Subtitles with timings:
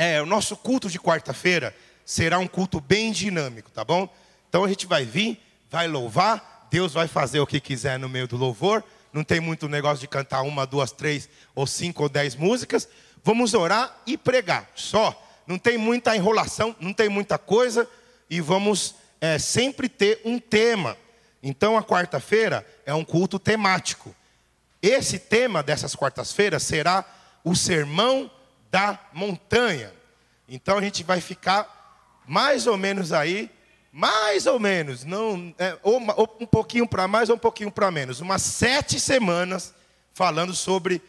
[0.00, 4.08] é, o nosso culto de quarta-feira será um culto bem dinâmico, tá bom?
[4.48, 5.38] Então a gente vai vir,
[5.70, 8.82] vai louvar, Deus vai fazer o que quiser no meio do louvor.
[9.12, 12.88] Não tem muito negócio de cantar uma, duas, três, ou cinco ou dez músicas.
[13.22, 15.22] Vamos orar e pregar, só.
[15.46, 17.86] Não tem muita enrolação, não tem muita coisa,
[18.30, 20.96] e vamos é, sempre ter um tema.
[21.42, 24.16] Então a quarta-feira é um culto temático.
[24.80, 27.04] Esse tema dessas quartas-feiras será
[27.44, 28.30] o sermão
[28.70, 29.92] da montanha.
[30.48, 33.50] Então a gente vai ficar mais ou menos aí,
[33.92, 37.90] mais ou menos, não, é, ou, ou um pouquinho para mais ou um pouquinho para
[37.90, 39.74] menos, umas sete semanas
[40.14, 41.02] falando sobre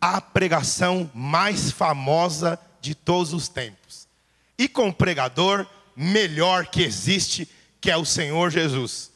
[0.00, 4.08] a pregação mais famosa de todos os tempos.
[4.56, 7.48] E com o pregador melhor que existe,
[7.80, 9.10] que é o Senhor Jesus.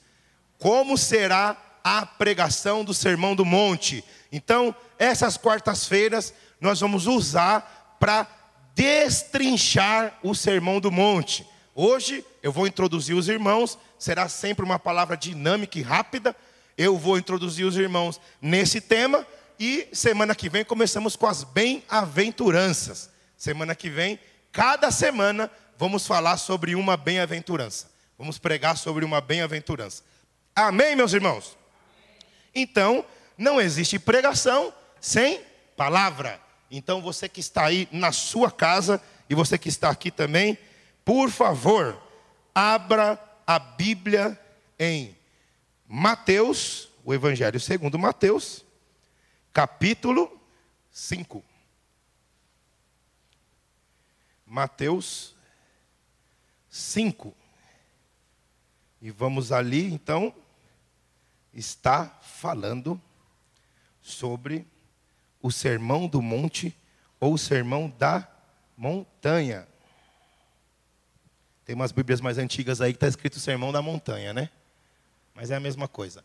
[0.59, 4.05] Como será a pregação do Sermão do Monte?
[4.31, 8.25] Então, essas quartas-feiras nós vamos usar para
[8.73, 11.45] destrinchar o Sermão do Monte.
[11.75, 16.37] Hoje eu vou introduzir os irmãos, será sempre uma palavra dinâmica e rápida.
[16.79, 19.27] Eu vou introduzir os irmãos nesse tema
[19.59, 23.11] e semana que vem começamos com as bem-aventuranças.
[23.37, 24.17] Semana que vem,
[24.53, 27.91] cada semana, vamos falar sobre uma bem-aventurança.
[28.17, 30.05] Vamos pregar sobre uma bem-aventurança.
[30.55, 31.59] Amém, meus irmãos?
[32.55, 33.05] Então,
[33.37, 35.41] não existe pregação sem
[35.77, 36.41] palavra.
[36.75, 40.57] Então, você que está aí na sua casa e você que está aqui também,
[41.05, 42.03] por favor,
[42.55, 44.41] abra a Bíblia
[44.79, 45.15] em
[45.87, 48.65] Mateus, o Evangelho segundo Mateus,
[49.53, 50.41] capítulo
[50.91, 51.45] 5.
[54.47, 55.37] Mateus
[56.71, 57.37] 5.
[59.03, 60.35] E vamos ali, então,
[61.53, 62.99] está falando
[64.01, 64.72] sobre
[65.43, 66.75] o sermão do monte
[67.19, 68.27] ou o sermão da
[68.77, 69.67] montanha.
[71.65, 74.51] Tem umas Bíblias mais antigas aí que está escrito sermão da montanha, né?
[75.35, 76.25] Mas é a mesma coisa.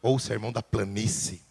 [0.00, 1.42] Ou o sermão da planície.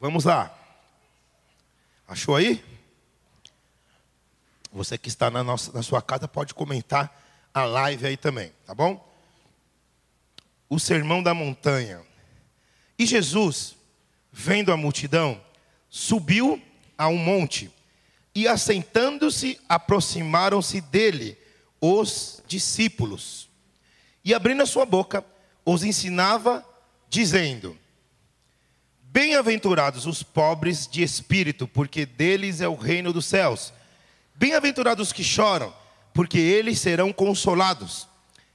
[0.00, 0.52] Vamos lá.
[2.08, 2.71] Achou aí?
[4.72, 7.20] Você que está na, nossa, na sua casa pode comentar
[7.52, 9.06] a live aí também, tá bom?
[10.68, 12.00] O sermão da montanha.
[12.98, 13.76] E Jesus,
[14.32, 15.40] vendo a multidão,
[15.90, 16.60] subiu
[16.96, 17.70] a um monte
[18.34, 21.36] e, assentando-se, aproximaram-se dele
[21.78, 23.50] os discípulos.
[24.24, 25.22] E abrindo a sua boca,
[25.66, 26.64] os ensinava,
[27.10, 27.76] dizendo:
[29.02, 33.72] Bem-aventurados os pobres de espírito, porque deles é o reino dos céus.
[34.34, 35.72] Bem-aventurados os que choram,
[36.12, 38.08] porque eles serão consolados.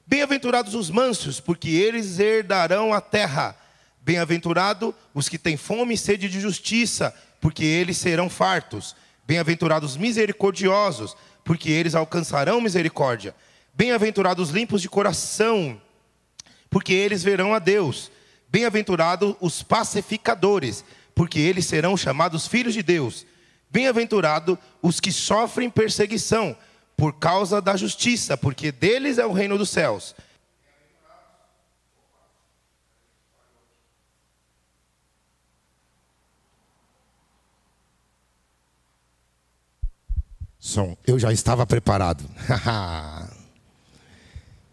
[0.06, 3.58] Bem-aventurados os mansos, porque eles herdarão a terra.
[4.02, 8.96] Bem-aventurado os que têm fome e sede de justiça, porque eles serão fartos.
[9.26, 13.36] Bem-aventurados os misericordiosos, porque eles alcançarão misericórdia.
[13.74, 15.80] Bem-aventurados os limpos de coração,
[16.70, 18.12] porque eles verão a Deus.
[18.50, 20.84] Bem-aventurados os pacificadores,
[21.14, 23.26] porque eles serão chamados filhos de Deus.
[23.78, 26.58] Bem-aventurados os que sofrem perseguição
[26.96, 30.16] por causa da justiça, porque deles é o reino dos céus.
[40.58, 42.24] Som, eu já estava preparado.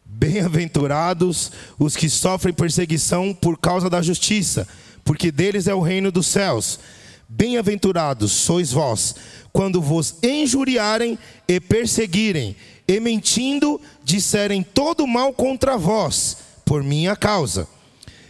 [0.06, 4.66] Bem-aventurados os que sofrem perseguição por causa da justiça,
[5.04, 6.80] porque deles é o reino dos céus.
[7.28, 9.14] Bem-aventurados sois vós,
[9.52, 11.18] quando vos injuriarem
[11.48, 17.66] e perseguirem, e mentindo disserem todo mal contra vós, por minha causa.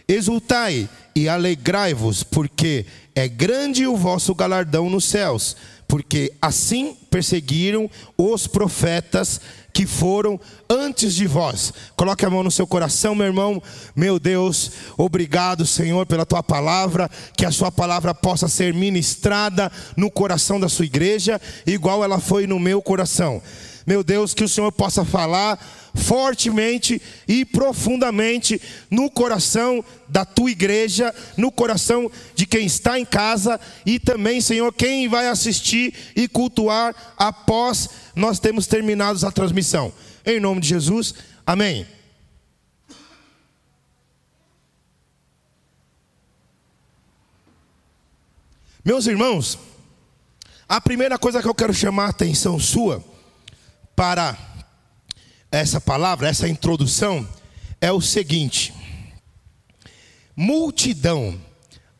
[0.07, 5.55] Exultai e alegrai-vos, porque é grande o vosso galardão nos céus,
[5.87, 9.39] porque assim perseguiram os profetas
[9.75, 11.73] que foram antes de vós.
[11.97, 13.61] Coloque a mão no seu coração, meu irmão.
[13.93, 20.09] Meu Deus, obrigado, Senhor, pela tua palavra, que a sua palavra possa ser ministrada no
[20.09, 23.41] coração da sua igreja, igual ela foi no meu coração.
[23.85, 25.59] Meu Deus, que o Senhor possa falar
[25.93, 28.59] fortemente e profundamente
[28.89, 34.73] no coração da tua igreja, no coração de quem está em casa e também, Senhor,
[34.73, 39.93] quem vai assistir e cultuar após nós termos terminado a transmissão.
[40.25, 41.13] Em nome de Jesus,
[41.45, 41.85] amém.
[48.83, 49.57] Meus irmãos,
[50.67, 53.03] a primeira coisa que eu quero chamar a atenção sua
[53.95, 54.37] para
[55.51, 57.27] essa palavra, essa introdução,
[57.79, 58.73] é o seguinte:
[60.35, 61.39] multidão.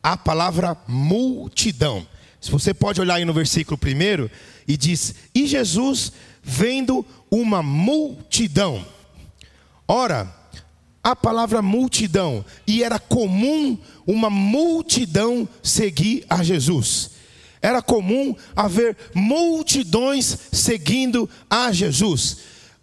[0.02, 2.06] A palavra multidão.
[2.40, 4.30] Se você pode olhar aí no versículo primeiro,
[4.68, 6.12] e diz: E Jesus
[6.42, 8.86] vendo uma multidão.
[9.88, 10.32] Ora,
[11.02, 17.15] a palavra multidão, e era comum uma multidão seguir a Jesus.
[17.66, 22.36] Era comum haver multidões seguindo a Jesus.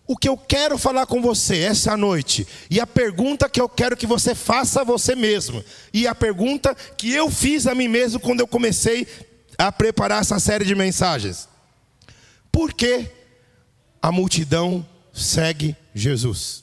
[0.05, 3.95] O que eu quero falar com você essa noite, e a pergunta que eu quero
[3.95, 5.63] que você faça a você mesmo,
[5.93, 9.07] e a pergunta que eu fiz a mim mesmo quando eu comecei
[9.57, 11.47] a preparar essa série de mensagens:
[12.51, 13.09] Por que
[14.01, 16.61] a multidão segue Jesus?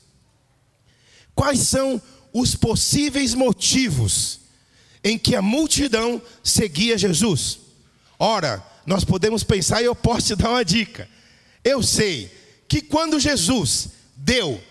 [1.34, 1.98] Quais são
[2.34, 4.40] os possíveis motivos
[5.02, 7.69] em que a multidão seguia Jesus?
[8.22, 11.08] Ora, nós podemos pensar e eu posso te dar uma dica.
[11.64, 12.30] Eu sei
[12.68, 14.62] que quando Jesus deu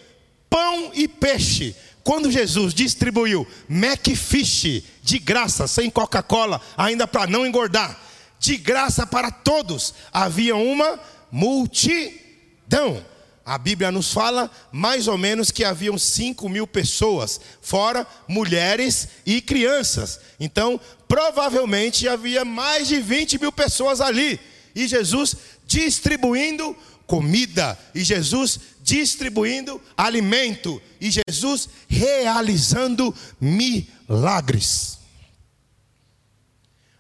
[0.47, 7.99] pão e peixe, quando Jesus distribuiu Macfish de graça, sem Coca-Cola, ainda para não engordar,
[8.39, 10.99] de graça para todos, havia uma
[11.31, 13.03] multidão.
[13.49, 19.41] A Bíblia nos fala mais ou menos que haviam 5 mil pessoas, fora mulheres e
[19.41, 20.19] crianças.
[20.39, 24.39] Então, provavelmente havia mais de 20 mil pessoas ali.
[24.75, 25.35] E Jesus
[25.65, 33.11] distribuindo comida, e Jesus distribuindo alimento, e Jesus realizando
[33.41, 34.99] milagres.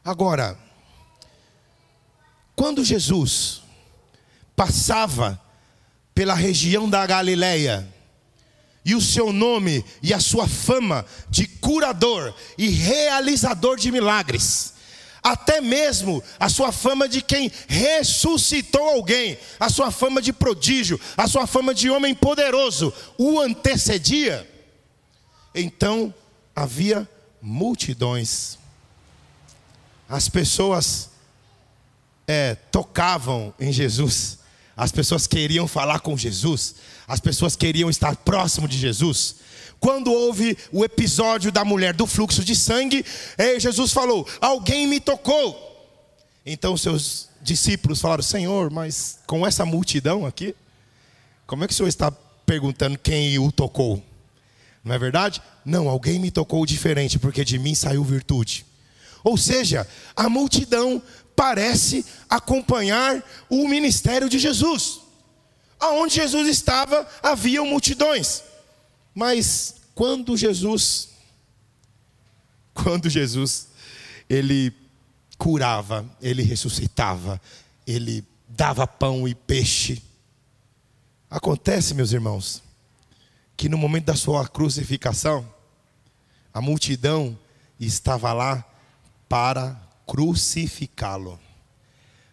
[0.03, 0.57] Agora,
[2.55, 3.61] quando Jesus
[4.55, 5.39] passava
[6.19, 7.87] pela região da Galileia,
[8.83, 14.73] e o seu nome e a sua fama de curador e realizador de milagres,
[15.23, 21.25] até mesmo a sua fama de quem ressuscitou alguém, a sua fama de prodígio, a
[21.25, 24.45] sua fama de homem poderoso, o antecedia.
[25.55, 26.13] Então
[26.53, 27.07] havia
[27.41, 28.59] multidões,
[30.09, 31.11] as pessoas
[32.27, 34.38] é, tocavam em Jesus,
[34.79, 39.35] as pessoas queriam falar com Jesus, as pessoas queriam estar próximo de Jesus.
[39.77, 43.05] Quando houve o episódio da mulher do fluxo de sangue,
[43.59, 45.65] Jesus falou: Alguém me tocou.
[46.45, 50.55] Então seus discípulos falaram: Senhor, mas com essa multidão aqui,
[51.45, 52.09] como é que o senhor está
[52.45, 54.01] perguntando quem o tocou?
[54.81, 55.41] Não é verdade?
[55.65, 58.65] Não, alguém me tocou diferente, porque de mim saiu virtude.
[59.23, 59.85] Ou seja,
[60.15, 61.01] a multidão
[61.39, 64.99] parece acompanhar o ministério de Jesus.
[65.79, 68.43] Aonde Jesus estava, havia multidões.
[69.15, 71.11] Mas quando Jesus,
[72.75, 73.69] quando Jesus,
[74.29, 74.73] ele
[75.37, 77.39] curava, ele ressuscitava,
[77.87, 80.03] ele dava pão e peixe.
[81.29, 82.61] Acontece, meus irmãos,
[83.55, 85.49] que no momento da sua crucificação,
[86.53, 87.39] a multidão
[87.79, 88.61] estava lá
[89.29, 91.39] para crucificá-lo.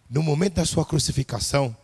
[0.08, 1.76] No momento da sua crucificação,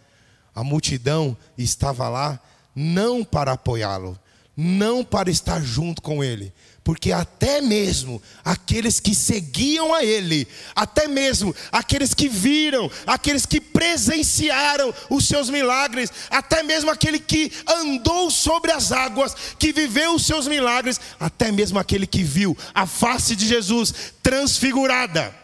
[0.55, 2.41] a multidão estava lá
[2.75, 4.19] não para apoiá-lo,
[4.57, 6.51] não para estar junto com ele,
[6.83, 13.61] porque até mesmo aqueles que seguiam a ele, até mesmo aqueles que viram, aqueles que
[13.61, 20.25] presenciaram os seus milagres, até mesmo aquele que andou sobre as águas, que viveu os
[20.25, 25.42] seus milagres, até mesmo aquele que viu a face de Jesus transfigurada.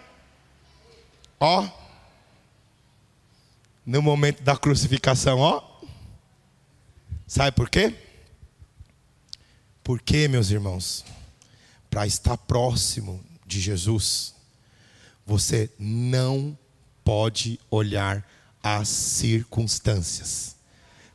[1.40, 1.68] Ó,
[3.86, 5.62] no momento da crucificação, ó.
[7.26, 7.94] Sabe por quê?
[9.82, 11.04] Por quê, meus irmãos?
[11.88, 14.34] Para estar próximo de Jesus,
[15.26, 16.56] você não
[17.02, 18.26] pode olhar
[18.62, 20.56] as circunstâncias.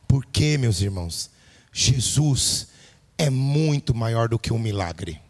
[0.08, 1.30] Por quê, meus irmãos?
[1.72, 2.68] Jesus
[3.16, 5.20] é muito maior do que um milagre.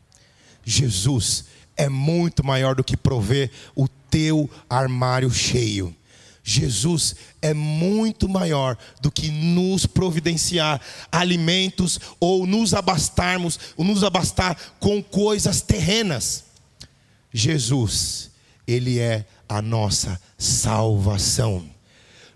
[0.65, 1.47] Jesus
[1.77, 5.93] é muito maior do que prover o teu armário cheio.
[6.45, 10.81] Jesus é muito maior do que nos providenciar
[11.11, 16.45] alimentos ou nos abastarmos, ou nos abastar com coisas terrenas.
[17.33, 18.31] Jesus,
[18.69, 21.69] ele é a nossa salvação.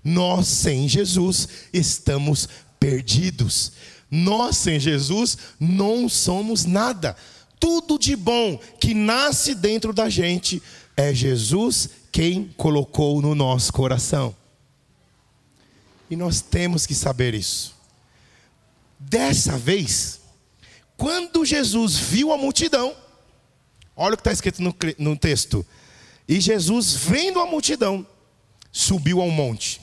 [0.02, 2.48] Nós sem Jesus estamos
[2.80, 3.70] perdidos.
[4.10, 7.14] Nós sem Jesus não somos nada.
[7.60, 10.60] Tudo de bom que nasce dentro da gente
[10.98, 14.34] é Jesus quem colocou no nosso coração.
[16.10, 17.76] E nós temos que saber isso.
[18.98, 20.20] Dessa vez,
[20.96, 22.96] quando Jesus viu a multidão,
[23.94, 25.64] olha o que está escrito no, no texto.
[26.26, 28.04] E Jesus, vendo a multidão,
[28.72, 29.80] subiu ao monte.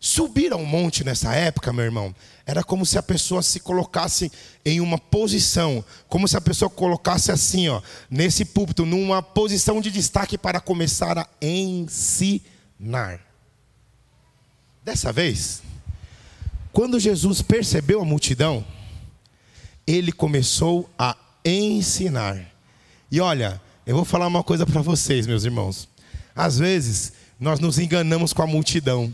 [0.00, 2.14] Subir ao monte nessa época, meu irmão,
[2.46, 4.30] era como se a pessoa se colocasse
[4.64, 9.90] em uma posição, como se a pessoa colocasse assim, ó, nesse púlpito, numa posição de
[9.90, 13.20] destaque para começar a ensinar.
[14.84, 15.62] Dessa vez,
[16.72, 18.64] quando Jesus percebeu a multidão,
[19.84, 22.52] ele começou a ensinar.
[23.10, 25.88] E olha, eu vou falar uma coisa para vocês, meus irmãos.
[26.36, 29.12] Às vezes, nós nos enganamos com a multidão.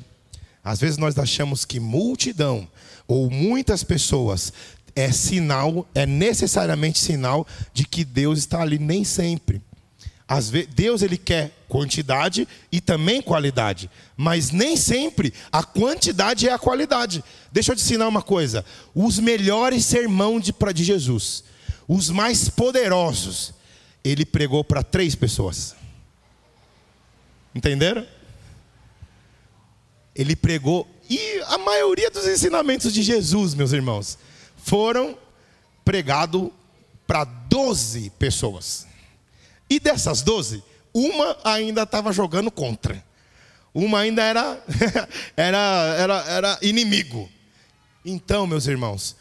[0.64, 2.66] Às vezes nós achamos que multidão
[3.06, 4.52] ou muitas pessoas
[4.96, 9.60] é sinal, é necessariamente sinal de que Deus está ali nem sempre.
[10.26, 16.52] Às vezes, Deus ele quer quantidade e também qualidade, mas nem sempre a quantidade é
[16.52, 17.22] a qualidade.
[17.52, 21.44] Deixa eu te ensinar uma coisa: os melhores sermões de, de Jesus,
[21.86, 23.52] os mais poderosos,
[24.02, 25.74] ele pregou para três pessoas.
[27.54, 28.06] Entenderam?
[30.14, 34.18] Ele pregou, e a maioria dos ensinamentos de Jesus, meus irmãos,
[34.56, 35.18] foram
[35.84, 36.50] pregados
[37.06, 38.86] para 12 pessoas.
[39.68, 43.04] E dessas 12, uma ainda estava jogando contra.
[43.74, 44.64] Uma ainda era,
[45.36, 47.28] era, era, era inimigo.
[48.04, 49.16] Então, meus irmãos,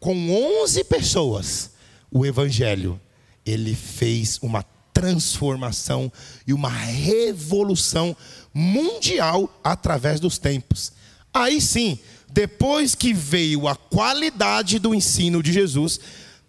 [0.00, 1.70] com 11 pessoas,
[2.10, 3.00] o evangelho
[3.44, 6.10] ele fez uma transformação
[6.46, 8.16] e uma revolução
[8.54, 10.92] mundial através dos tempos.
[11.32, 11.98] Aí sim,
[12.30, 15.98] depois que veio a qualidade do ensino de Jesus,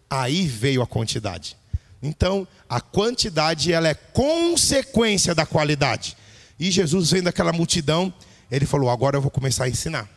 [0.09, 1.57] aí veio a quantidade.
[2.01, 6.15] Então, a quantidade ela é consequência da qualidade.
[6.59, 8.13] E Jesus vendo aquela multidão,
[8.51, 10.07] ele falou: "Agora eu vou começar a ensinar.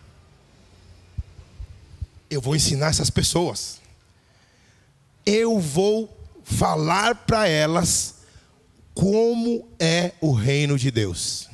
[2.31, 3.81] Eu vou ensinar essas pessoas.
[5.25, 6.15] Eu vou
[6.45, 8.17] falar para elas
[8.95, 11.49] como é o reino de Deus.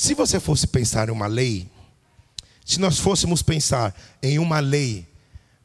[0.00, 1.68] Se você fosse pensar em uma lei,
[2.64, 5.06] se nós fôssemos pensar em uma lei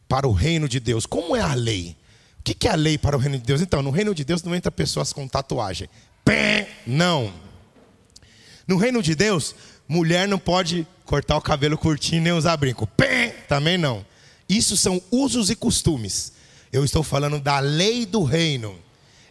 [0.09, 1.95] para o reino de Deus, como é a lei?
[2.39, 3.61] O que é a lei para o reino de Deus?
[3.61, 5.87] Então, no reino de Deus não entra pessoas com tatuagem.
[6.25, 7.31] Pé, não.
[8.67, 9.55] No reino de Deus,
[9.87, 12.85] mulher não pode cortar o cabelo curtinho nem usar brinco.
[12.85, 14.05] Pé, também não.
[14.49, 16.33] Isso são usos e costumes.
[16.73, 18.77] Eu estou falando da lei do reino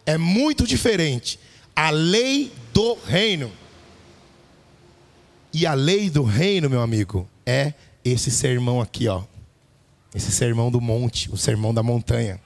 [0.03, 1.39] é muito diferente.
[1.75, 3.51] A lei do reino.
[5.57, 9.23] E a lei do reino, meu amigo, é esse sermão aqui, ó.
[10.13, 12.41] Esse sermão do monte, o sermão da montanha.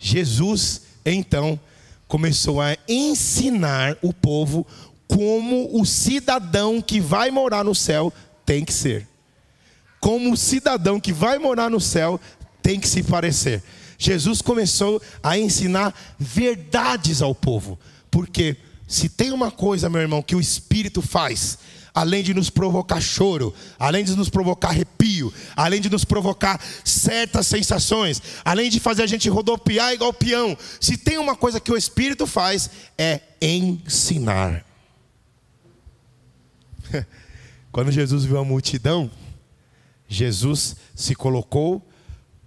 [0.00, 1.60] Jesus, então,
[2.08, 4.66] começou a ensinar o povo
[5.06, 8.12] como o cidadão que vai morar no céu
[8.44, 9.06] tem que ser.
[10.00, 12.20] Como o cidadão que vai morar no céu
[12.60, 13.62] tem que se parecer.
[13.96, 17.78] Jesus começou a ensinar verdades ao povo.
[18.10, 18.56] Porque
[18.88, 21.58] se tem uma coisa, meu irmão, que o Espírito faz,
[21.98, 27.48] além de nos provocar choro, além de nos provocar arrepio, além de nos provocar certas
[27.48, 31.76] sensações, além de fazer a gente rodopiar igual peão, se tem uma coisa que o
[31.76, 34.64] Espírito faz, é ensinar.
[37.72, 39.10] Quando Jesus viu a multidão,
[40.08, 41.84] Jesus se colocou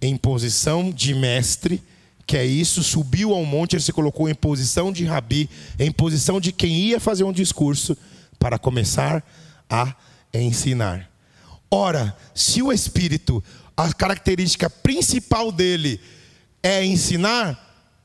[0.00, 1.82] em posição de mestre,
[2.26, 6.40] que é isso, subiu ao monte, ele se colocou em posição de rabi, em posição
[6.40, 7.94] de quem ia fazer um discurso
[8.38, 9.22] para começar
[9.72, 9.96] a
[10.34, 11.10] ensinar.
[11.70, 13.42] Ora, se o Espírito,
[13.74, 15.98] a característica principal dele
[16.62, 17.58] é ensinar,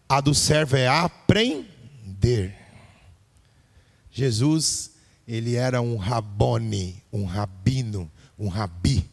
[0.07, 2.55] a do servo é aprender.
[4.09, 4.91] Jesus,
[5.27, 8.09] ele era um rabone, um rabino,
[8.39, 9.05] um rabi.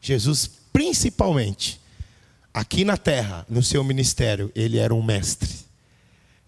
[0.00, 1.80] Jesus, principalmente,
[2.54, 5.50] aqui na terra, no seu ministério, ele era um mestre.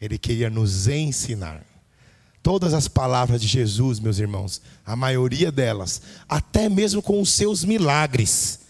[0.01, 1.65] Ele queria nos ensinar.
[2.43, 7.65] Todas as palavras de Jesus, meus irmãos, a maioria delas, até mesmo com os seus
[7.65, 8.61] milagres,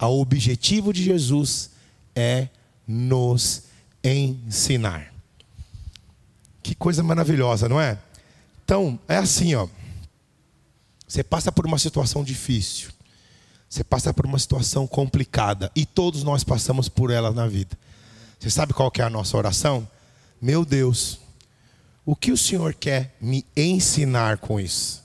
[0.00, 1.70] o objetivo de Jesus
[2.14, 2.48] é
[2.86, 3.64] nos
[4.02, 5.12] ensinar.
[6.62, 7.98] Que coisa maravilhosa, não é?
[8.64, 9.68] Então, é assim, ó.
[11.06, 12.90] Você passa por uma situação difícil.
[13.68, 17.78] Você passa por uma situação complicada e todos nós passamos por ela na vida.
[18.38, 19.88] Você sabe qual que é a nossa oração?
[20.40, 21.18] Meu Deus,
[22.08, 25.04] o que o Senhor quer me ensinar com isso?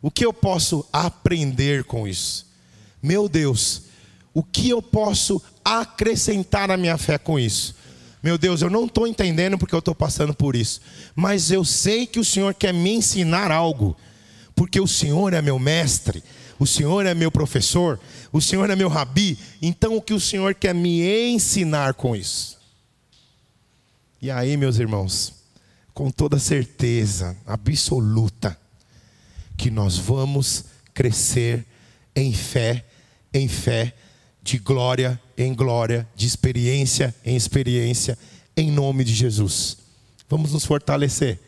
[0.00, 2.46] O que eu posso aprender com isso?
[3.02, 3.86] Meu Deus,
[4.32, 7.74] o que eu posso acrescentar à minha fé com isso?
[8.22, 10.80] Meu Deus, eu não estou entendendo porque eu estou passando por isso,
[11.16, 13.96] mas eu sei que o Senhor quer me ensinar algo,
[14.54, 16.22] porque o Senhor é meu mestre,
[16.60, 17.98] o Senhor é meu professor,
[18.32, 22.56] o Senhor é meu rabi, então o que o Senhor quer me ensinar com isso?
[24.22, 25.39] E aí, meus irmãos,
[26.00, 28.58] com toda certeza absoluta,
[29.54, 30.64] que nós vamos
[30.94, 31.66] crescer
[32.16, 32.86] em fé,
[33.34, 33.94] em fé,
[34.42, 38.16] de glória em glória, de experiência em experiência,
[38.56, 39.76] em nome de Jesus.
[40.26, 41.38] Vamos nos fortalecer.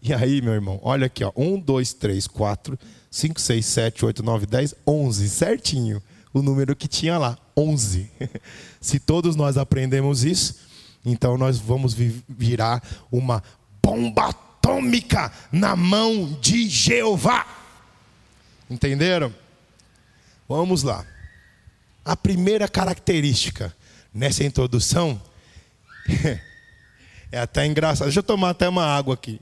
[0.00, 1.32] E aí, meu irmão, olha aqui, ó.
[1.36, 2.78] 1, 2, 3, 4,
[3.10, 6.00] 5, 6, 7, 8, 9, 10, 11, certinho.
[6.32, 8.08] O número que tinha lá, 11.
[8.80, 10.68] Se todos nós aprendemos isso,
[11.04, 13.42] então nós vamos virar uma
[13.82, 17.46] bomba atômica na mão de Jeová.
[18.68, 19.34] Entenderam?
[20.48, 21.06] Vamos lá.
[22.04, 23.74] A primeira característica
[24.12, 25.20] nessa introdução
[27.30, 28.06] é até engraçado.
[28.06, 29.40] Deixa eu tomar até uma água aqui.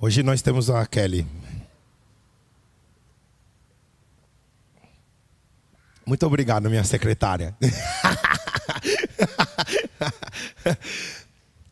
[0.00, 1.24] Hoje nós temos a Kelly.
[6.04, 7.54] Muito obrigado, minha secretária.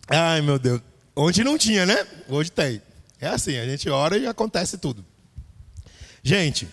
[0.09, 0.81] Ai, meu Deus.
[1.17, 2.07] Ontem não tinha, né?
[2.29, 2.81] Hoje tem.
[3.21, 5.05] É assim, a gente ora e acontece tudo.
[6.23, 6.69] Gente,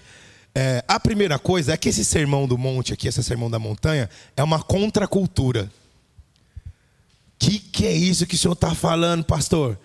[0.54, 4.10] é, a primeira coisa é que esse sermão do monte aqui, esse sermão da montanha,
[4.36, 5.72] é uma contracultura.
[7.38, 9.80] Que que é isso que o senhor está falando, pastor?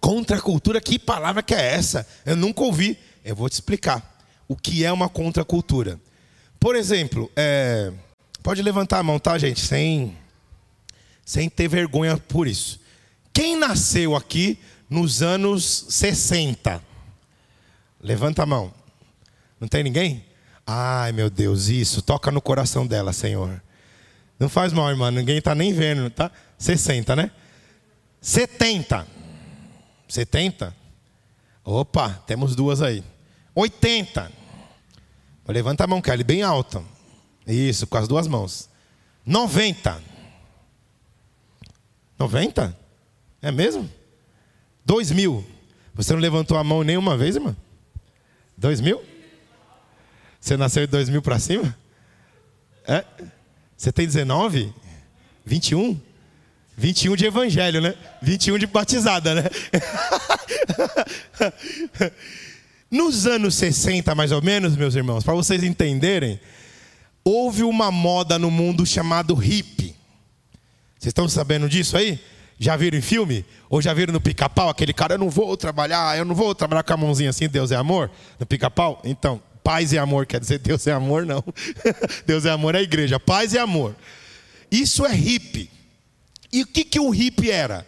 [0.00, 2.06] Contracultura, que palavra que é essa?
[2.24, 2.98] Eu nunca ouvi.
[3.24, 6.00] Eu vou te explicar o que é uma contracultura.
[6.66, 7.92] Por exemplo, é,
[8.42, 9.60] pode levantar a mão, tá, gente?
[9.60, 10.18] Sem,
[11.24, 12.80] sem ter vergonha por isso.
[13.32, 14.58] Quem nasceu aqui
[14.90, 16.82] nos anos 60?
[18.00, 18.74] Levanta a mão.
[19.60, 20.24] Não tem ninguém?
[20.66, 22.02] Ai, meu Deus, isso.
[22.02, 23.62] Toca no coração dela, Senhor.
[24.36, 25.12] Não faz mal, irmã.
[25.12, 26.32] Ninguém está nem vendo, tá?
[26.58, 27.30] 60, né?
[28.20, 29.06] 70.
[30.08, 30.74] 70?
[31.64, 33.04] Opa, temos duas aí.
[33.54, 34.32] 80.
[35.46, 36.82] Levanta a mão, Kelly, bem alta.
[37.46, 38.68] Isso, com as duas mãos.
[39.24, 40.02] 90.
[42.18, 42.76] 90?
[43.40, 43.88] É mesmo?
[44.84, 45.44] 2000.
[45.94, 47.56] Você não levantou a mão nenhuma vez, irmã?
[48.56, 49.02] 2000?
[50.40, 51.76] Você nasceu de 2000 para cima?
[52.86, 53.04] É?
[53.76, 54.72] Você tem 19?
[55.44, 56.00] 21?
[56.76, 57.94] 21 de evangelho, né?
[58.20, 59.42] 21 de batizada, né?
[62.96, 66.40] Nos anos 60, mais ou menos, meus irmãos, para vocês entenderem,
[67.22, 69.94] houve uma moda no mundo chamado hippie.
[70.98, 72.18] Vocês estão sabendo disso aí?
[72.58, 73.44] Já viram em filme?
[73.68, 74.70] Ou já viram no pica-pau?
[74.70, 77.70] Aquele cara, eu não vou trabalhar, eu não vou trabalhar com a mãozinha assim, Deus
[77.70, 78.10] é amor?
[78.40, 79.02] No pica-pau?
[79.04, 81.26] Então, paz e amor quer dizer Deus é amor?
[81.26, 81.44] Não.
[82.24, 83.20] Deus é amor é a igreja.
[83.20, 83.94] Paz e amor.
[84.70, 85.70] Isso é hippie.
[86.50, 87.86] E o que, que o hippie era?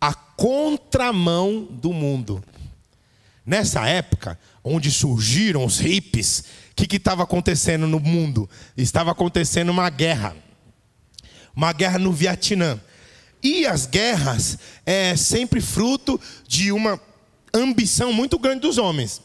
[0.00, 2.44] A contramão do mundo.
[3.46, 8.50] Nessa época, onde surgiram os hippies, o que estava acontecendo no mundo?
[8.76, 10.36] Estava acontecendo uma guerra.
[11.54, 12.80] Uma guerra no Vietnã.
[13.40, 17.00] E as guerras é sempre fruto de uma
[17.54, 19.22] ambição muito grande dos homens.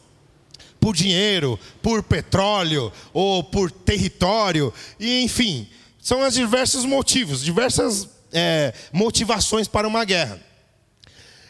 [0.78, 5.68] Por dinheiro, por petróleo ou por território, e enfim,
[6.00, 10.40] são os diversos motivos, diversas é, motivações para uma guerra.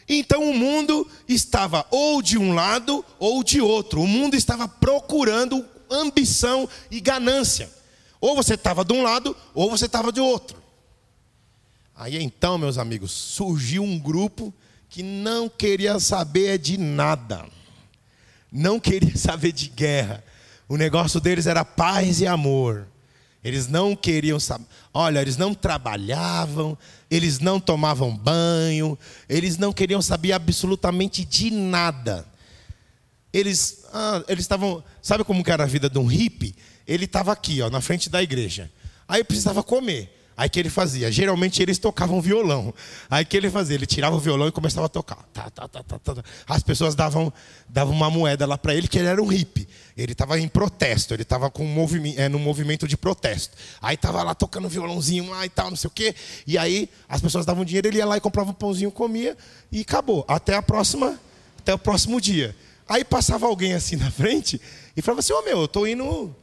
[0.07, 4.01] Então o mundo estava ou de um lado ou de outro.
[4.01, 7.69] O mundo estava procurando ambição e ganância.
[8.19, 10.61] Ou você estava de um lado ou você estava de outro.
[11.95, 14.53] Aí então, meus amigos, surgiu um grupo
[14.89, 17.45] que não queria saber de nada.
[18.51, 20.23] Não queria saber de guerra.
[20.67, 22.87] O negócio deles era paz e amor.
[23.43, 24.65] Eles não queriam saber.
[24.93, 26.77] Olha, eles não trabalhavam,
[27.11, 32.25] eles não tomavam banho, eles não queriam saber absolutamente de nada.
[33.33, 34.83] Eles ah, eles estavam.
[35.01, 36.55] Sabe como era a vida de um hippie?
[36.87, 38.71] Ele estava aqui, ó, na frente da igreja.
[39.07, 40.22] Aí precisava comer.
[40.35, 41.11] Aí que ele fazia?
[41.11, 42.73] Geralmente eles tocavam violão.
[43.09, 43.75] Aí que ele fazia?
[43.75, 45.17] Ele tirava o violão e começava a tocar.
[45.31, 46.23] Tá, tá, tá, tá, tá.
[46.47, 47.31] As pessoas davam,
[47.69, 49.67] davam uma moeda lá para ele, que ele era um hippie.
[49.95, 53.55] Ele estava em protesto, ele estava com um movimento, é, num movimento de protesto.
[53.79, 56.15] Aí estava lá tocando violãozinho lá e tal, não sei o quê.
[56.47, 59.37] E aí as pessoas davam dinheiro, ele ia lá e comprava um pãozinho, comia
[59.71, 60.25] e acabou.
[60.27, 61.19] Até a próxima,
[61.59, 62.55] até o próximo dia.
[62.89, 64.59] Aí passava alguém assim na frente
[64.97, 66.35] e falava assim: Ô oh, meu, eu tô indo,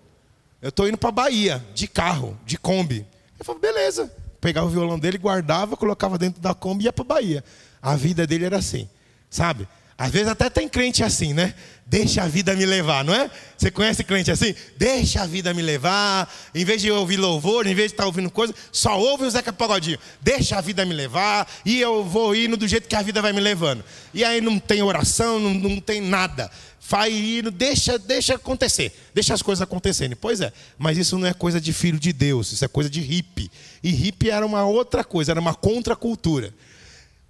[0.62, 3.04] eu tô indo para Bahia de carro, de Kombi.
[3.40, 4.12] Ele falou, beleza.
[4.38, 7.42] Pegava o violão dele, guardava, colocava dentro da Kombi e ia para Bahia.
[7.80, 8.86] A vida dele era assim,
[9.30, 9.66] sabe?
[10.00, 11.52] Às vezes até tem crente assim, né?
[11.84, 13.30] Deixa a vida me levar, não é?
[13.54, 14.54] Você conhece crente assim?
[14.78, 16.26] Deixa a vida me levar.
[16.54, 19.52] Em vez de ouvir louvor, em vez de estar ouvindo coisa, só ouve o Zeca
[19.52, 19.98] Pagodinho.
[20.18, 23.34] Deixa a vida me levar e eu vou indo do jeito que a vida vai
[23.34, 23.84] me levando.
[24.14, 26.50] E aí não tem oração, não, não tem nada.
[26.88, 28.98] Vai indo, deixa, deixa acontecer.
[29.12, 30.16] Deixa as coisas acontecerem.
[30.18, 33.02] Pois é, mas isso não é coisa de filho de Deus, isso é coisa de
[33.02, 33.50] hippie.
[33.82, 36.54] E hippie era uma outra coisa, era uma contracultura.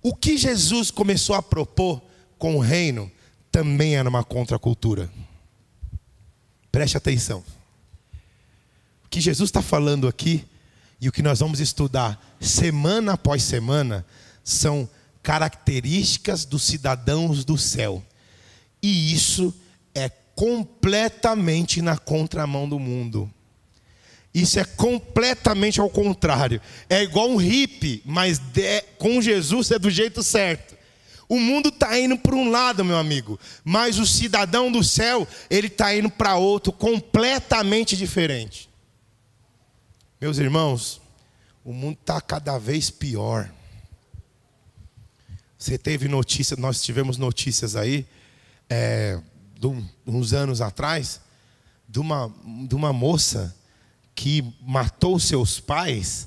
[0.00, 2.00] O que Jesus começou a propor
[2.40, 3.12] com o reino
[3.52, 5.10] também era uma contracultura.
[6.72, 7.44] Preste atenção.
[9.04, 10.44] O que Jesus está falando aqui
[11.00, 14.06] e o que nós vamos estudar semana após semana
[14.42, 14.88] são
[15.22, 18.02] características dos cidadãos do céu.
[18.82, 19.54] E isso
[19.94, 23.30] é completamente na contramão do mundo.
[24.32, 26.58] Isso é completamente ao contrário.
[26.88, 30.79] É igual um hippie, mas de, com Jesus é do jeito certo.
[31.30, 35.68] O mundo está indo para um lado, meu amigo, mas o cidadão do céu, ele
[35.68, 38.68] está indo para outro, completamente diferente.
[40.20, 41.00] Meus irmãos,
[41.64, 43.48] o mundo está cada vez pior.
[45.56, 48.04] Você teve notícia, nós tivemos notícias aí,
[48.68, 49.16] é,
[49.56, 49.68] de
[50.04, 51.20] uns anos atrás,
[51.88, 52.34] de uma,
[52.66, 53.56] de uma moça
[54.16, 56.26] que matou seus pais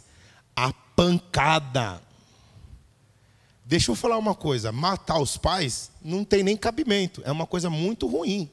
[0.56, 2.02] a pancada.
[3.74, 7.72] Deixa eu falar uma coisa: matar os pais não tem nem cabimento, é uma coisa
[7.72, 8.48] muito ruim,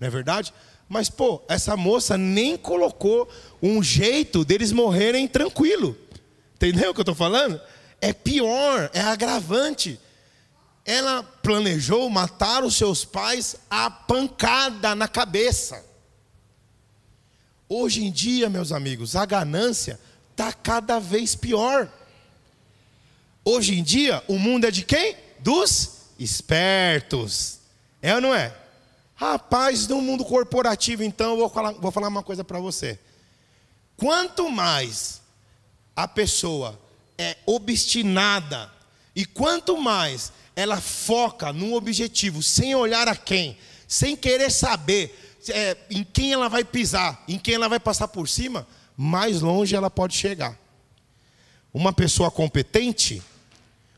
[0.00, 0.52] não é verdade?
[0.88, 3.28] Mas, pô, essa moça nem colocou
[3.62, 5.96] um jeito deles morrerem tranquilo.
[6.56, 7.60] Entendeu o que eu estou falando?
[8.00, 10.00] É pior, é agravante.
[10.84, 15.84] Ela planejou matar os seus pais a pancada na cabeça.
[17.68, 20.00] Hoje em dia, meus amigos, a ganância
[20.32, 21.88] está cada vez pior.
[23.44, 25.16] Hoje em dia, o mundo é de quem?
[25.38, 27.58] Dos espertos.
[28.00, 28.54] É ou não é?
[29.14, 32.98] Rapaz, no mundo corporativo, então, eu vou falar, vou falar uma coisa para você.
[33.96, 35.20] Quanto mais
[35.94, 36.80] a pessoa
[37.16, 38.72] é obstinada,
[39.14, 45.76] e quanto mais ela foca num objetivo, sem olhar a quem, sem querer saber é,
[45.90, 49.90] em quem ela vai pisar, em quem ela vai passar por cima, mais longe ela
[49.90, 50.58] pode chegar.
[51.72, 53.22] Uma pessoa competente,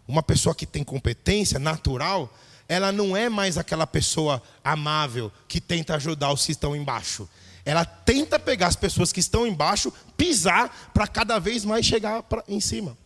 [0.06, 2.32] uma pessoa que tem competência natural,
[2.68, 7.28] ela não é mais aquela pessoa amável que tenta ajudar os que estão embaixo.
[7.64, 12.44] Ela tenta pegar as pessoas que estão embaixo, pisar para cada vez mais chegar pra,
[12.46, 12.96] em cima.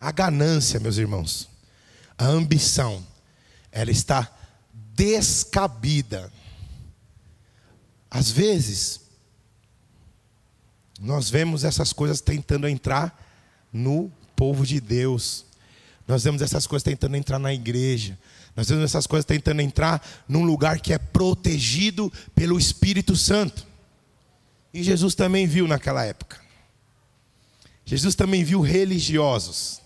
[0.00, 1.48] A ganância, meus irmãos,
[2.16, 3.06] a ambição,
[3.72, 4.30] ela está
[4.72, 6.30] descabida.
[8.10, 9.00] Às vezes,
[11.00, 13.18] nós vemos essas coisas tentando entrar
[13.72, 15.44] no povo de Deus.
[16.08, 18.18] Nós vemos essas coisas tentando entrar na igreja.
[18.56, 23.66] Nós vemos essas coisas tentando entrar num lugar que é protegido pelo Espírito Santo.
[24.72, 26.40] E Jesus também viu naquela época.
[27.84, 29.82] Jesus também viu religiosos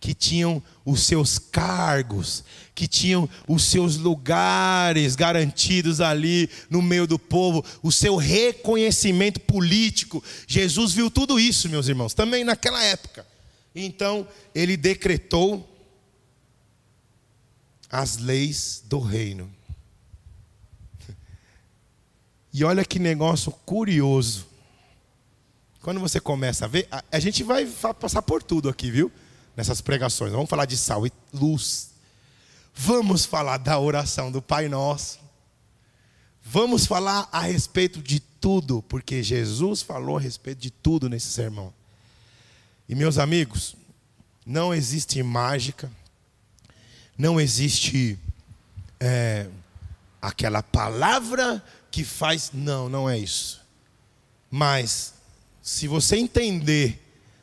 [0.00, 2.42] que tinham os seus cargos,
[2.74, 10.24] que tinham os seus lugares garantidos ali no meio do povo, o seu reconhecimento político.
[10.44, 13.35] Jesus viu tudo isso, meus irmãos, também naquela época.
[13.76, 15.68] Então, ele decretou
[17.90, 19.54] as leis do reino.
[22.52, 24.46] E olha que negócio curioso.
[25.82, 27.66] Quando você começa a ver, a, gente vai
[28.00, 29.12] passar por tudo aqui, viu?
[29.54, 30.32] Nessas pregações.
[30.32, 31.90] Vamos falar de sal e luz.
[32.74, 35.20] Vamos falar da oração do Pai Nosso.
[36.42, 41.74] Vamos falar a respeito de tudo, porque Jesus falou a respeito de tudo nesse sermão.
[42.88, 43.74] E meus amigos,
[44.44, 45.90] não existe mágica,
[47.18, 48.18] não existe
[49.00, 49.48] é,
[50.22, 52.50] aquela palavra que faz.
[52.52, 53.60] Não, não é isso.
[54.50, 55.14] Mas,
[55.62, 57.02] se você entender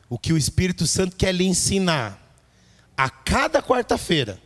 [0.09, 2.19] o que o Espírito Santo quer lhe ensinar,
[2.95, 4.39] a cada quarta-feira,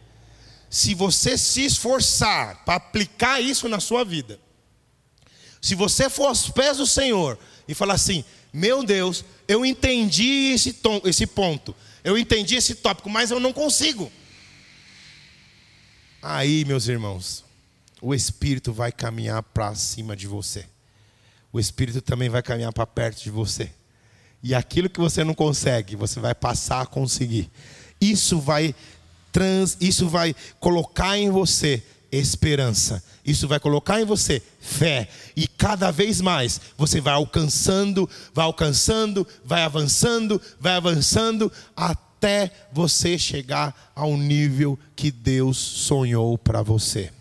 [0.70, 4.40] se você se esforçar para aplicar isso na sua vida,
[5.62, 10.74] se você for aos pés do Senhor e falar assim: meu Deus, eu entendi esse,
[10.74, 14.12] tom, esse ponto, eu entendi esse tópico, mas eu não consigo.
[16.22, 17.44] Aí, meus irmãos,
[18.02, 20.66] o Espírito vai caminhar para cima de você.
[21.52, 23.72] O Espírito também vai caminhar para perto de você.
[24.44, 27.50] E aquilo que você não consegue, você vai passar a conseguir.
[28.00, 28.76] Isso vai
[29.32, 33.04] trans, isso vai colocar em você esperança.
[33.26, 35.08] Isso vai colocar em você fé.
[35.36, 43.18] E cada vez mais você vai alcançando, vai alcançando, vai avançando, vai avançando, até você
[43.18, 47.12] chegar ao nível que Deus sonhou para você.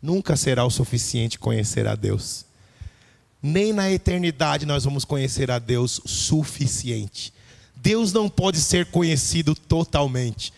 [0.00, 2.44] Nunca será o suficiente conhecer a Deus.
[3.42, 7.32] Nem na eternidade nós vamos conhecer a Deus suficiente.
[7.76, 10.52] Deus não pode ser conhecido totalmente.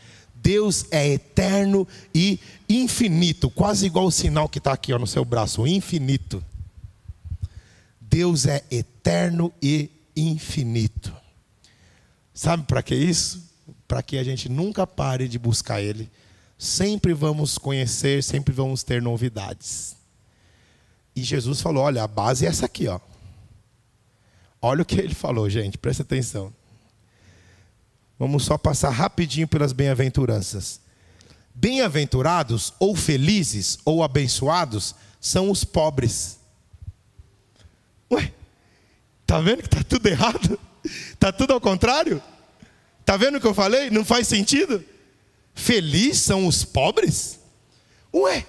[0.45, 5.25] Deus é eterno e infinito, quase igual o sinal que está aqui ó, no seu
[5.25, 6.45] braço, infinito.
[7.99, 11.17] Deus é eterno e infinito.
[12.35, 13.43] Sabe para que isso?
[13.89, 16.11] Para que a gente nunca pare de buscar Ele.
[16.59, 19.97] Sempre vamos conhecer, sempre vamos ter novidades.
[21.17, 23.01] E Jesus falou: olha, a base é essa aqui, ó.
[24.61, 26.53] Olha o que ele falou, gente, presta atenção.
[28.19, 30.81] Vamos só passar rapidinho pelas bem-aventuranças.
[31.55, 36.39] Bem-aventurados, ou felizes, ou abençoados, são os pobres.
[38.11, 38.33] Ué,
[39.27, 40.59] tá vendo que tá tudo errado?
[41.19, 42.23] Tá tudo ao contrário?
[43.05, 43.91] Tá vendo o que eu falei?
[43.91, 44.85] Não faz sentido?
[45.55, 47.39] Felizes são os pobres?
[48.13, 48.45] Ué,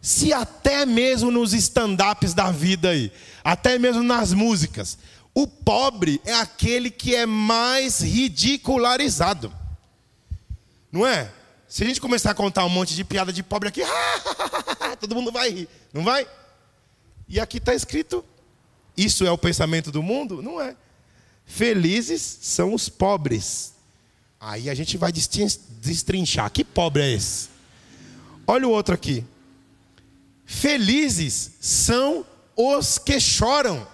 [0.00, 3.10] se até mesmo nos stand-ups da vida aí,
[3.42, 4.98] até mesmo nas músicas,
[5.34, 9.52] o pobre é aquele que é mais ridicularizado.
[10.92, 11.32] Não é?
[11.68, 13.82] Se a gente começar a contar um monte de piada de pobre aqui,
[15.00, 16.26] todo mundo vai rir, não vai?
[17.28, 18.24] E aqui está escrito:
[18.96, 20.40] isso é o pensamento do mundo?
[20.40, 20.76] Não é.
[21.44, 23.74] Felizes são os pobres.
[24.38, 26.50] Aí a gente vai destrinchar.
[26.50, 27.48] Que pobre é esse?
[28.46, 29.24] Olha o outro aqui.
[30.44, 32.24] Felizes são
[32.56, 33.86] os que choram.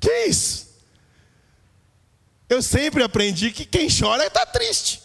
[0.00, 0.68] Que isso?
[2.48, 5.02] Eu sempre aprendi que quem chora está triste.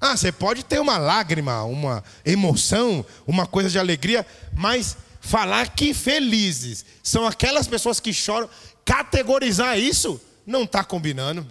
[0.00, 5.94] Ah, você pode ter uma lágrima, uma emoção, uma coisa de alegria, mas falar que
[5.94, 8.48] felizes são aquelas pessoas que choram,
[8.84, 11.46] categorizar isso, não está combinando.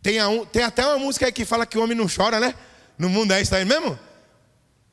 [0.00, 2.54] Tem, a, tem, até uma música aí que fala que o homem não chora, né?
[2.96, 3.98] No mundo é isso aí mesmo?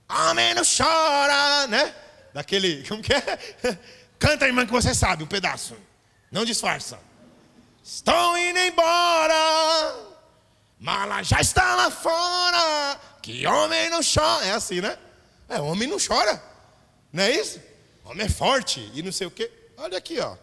[0.09, 1.93] Homem não chora, né?
[2.33, 3.39] Daquele, como que é?
[4.17, 5.75] Canta, irmã, que você sabe um pedaço.
[6.35, 6.99] Não disfarça.
[7.81, 9.95] Estou indo embora.
[10.77, 12.99] Mala já está lá fora.
[13.21, 14.45] Que homem não chora.
[14.45, 14.97] É assim, né?
[15.47, 16.43] É, homem não chora.
[17.13, 17.61] Não é isso?
[18.03, 19.49] Homem é forte e não sei o quê.
[19.77, 20.35] Olha aqui, ó.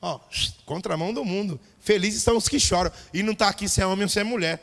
[0.00, 0.18] Ó,
[0.64, 1.60] contramão do mundo.
[1.80, 2.90] Felizes são os que choram.
[3.12, 4.58] E não está aqui se é homem ou se é mulher.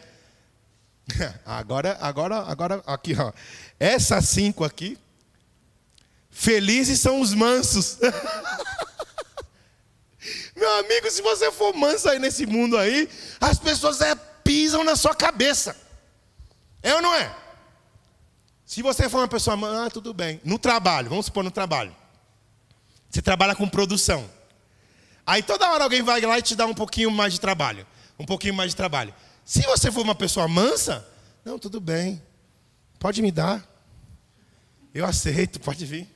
[1.45, 3.31] Agora, agora, agora, aqui, ó.
[3.79, 4.97] Essas cinco aqui.
[6.31, 7.99] Felizes são os mansos.
[10.63, 13.09] Meu amigo, se você for manso aí nesse mundo aí,
[13.41, 15.75] as pessoas é, pisam na sua cabeça.
[16.81, 17.35] É ou não é?
[18.65, 20.39] Se você for uma pessoa, ah, tudo bem.
[20.41, 21.93] No trabalho, vamos supor no trabalho.
[23.09, 24.23] Você trabalha com produção.
[25.25, 27.85] Aí toda hora alguém vai lá e te dá um pouquinho mais de trabalho.
[28.17, 29.13] Um pouquinho mais de trabalho.
[29.43, 31.05] Se você for uma pessoa mansa,
[31.43, 32.23] não, tudo bem.
[32.99, 33.67] Pode me dar.
[34.93, 36.07] Eu aceito, pode vir.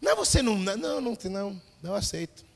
[0.00, 0.56] Não, você não.
[0.56, 2.48] Não, não, não, não, não aceito.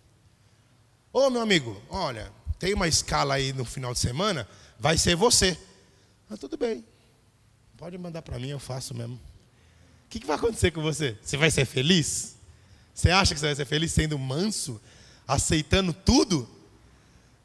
[1.15, 4.49] Ô meu amigo, olha, tem uma escala aí no final de semana,
[4.81, 5.57] vai ser você.
[6.29, 6.85] Ah, tudo bem.
[7.77, 9.15] Pode mandar para mim, eu faço mesmo.
[9.15, 11.17] O que, que vai acontecer com você?
[11.23, 12.35] Você vai ser feliz?
[12.93, 14.81] Você acha que você vai ser feliz sendo manso,
[15.25, 16.49] aceitando tudo?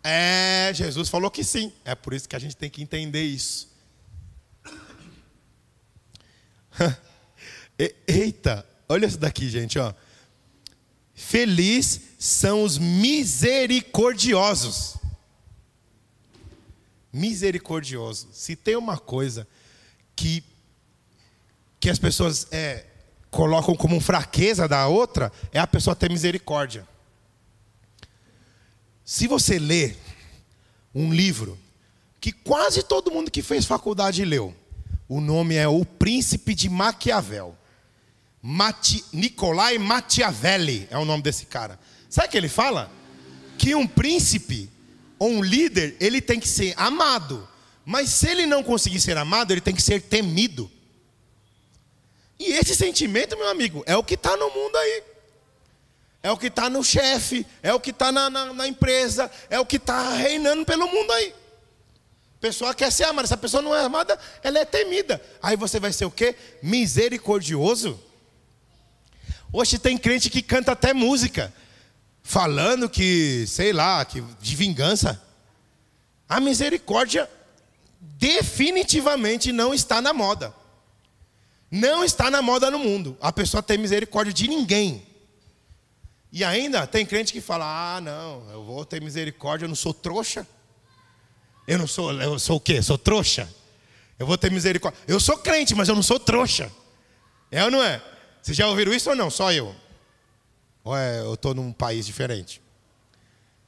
[0.03, 1.71] É, Jesus falou que sim.
[1.85, 3.69] É por isso que a gente tem que entender isso.
[8.07, 9.93] Eita, olha isso daqui, gente, ó.
[11.19, 14.95] Feliz são os misericordiosos.
[17.11, 18.29] Misericordioso.
[18.31, 19.45] Se tem uma coisa
[20.15, 20.41] que,
[21.77, 22.85] que as pessoas é,
[23.29, 26.87] colocam como fraqueza da outra, é a pessoa ter misericórdia.
[29.03, 29.97] Se você lê
[30.95, 31.59] um livro
[32.21, 34.55] que quase todo mundo que fez faculdade leu,
[35.07, 37.58] o nome é O Príncipe de Maquiavel.
[38.41, 41.79] Mati, Nicolai Machiavelli é o nome desse cara.
[42.09, 42.89] Sabe o que ele fala?
[43.57, 44.69] Que um príncipe
[45.17, 47.47] ou um líder, ele tem que ser amado.
[47.85, 50.71] Mas se ele não conseguir ser amado, ele tem que ser temido.
[52.39, 55.03] E esse sentimento, meu amigo, é o que está no mundo aí.
[56.23, 59.59] É o que está no chefe, é o que está na, na, na, empresa, é
[59.59, 61.33] o que está reinando pelo mundo aí.
[62.37, 65.21] A pessoa quer ser amada, essa pessoa não é amada, ela é temida.
[65.41, 66.35] Aí você vai ser o quê?
[66.61, 67.99] Misericordioso.
[69.51, 71.53] Hoje tem crente que canta até música,
[72.21, 75.21] falando que, sei lá, que de vingança.
[76.27, 77.27] A misericórdia
[77.99, 80.53] definitivamente não está na moda.
[81.71, 83.17] Não está na moda no mundo.
[83.19, 85.03] A pessoa tem misericórdia de ninguém.
[86.31, 89.93] E ainda tem crente que fala: ah, não, eu vou ter misericórdia, eu não sou
[89.93, 90.47] trouxa.
[91.67, 92.81] Eu não sou, eu sou o quê?
[92.81, 93.51] Sou trouxa?
[94.17, 94.99] Eu vou ter misericórdia.
[95.07, 96.71] Eu sou crente, mas eu não sou trouxa.
[97.51, 98.01] É ou não é?
[98.41, 99.29] Vocês já ouviram isso ou não?
[99.29, 99.75] Só eu?
[100.83, 102.61] Ou é, eu estou num país diferente?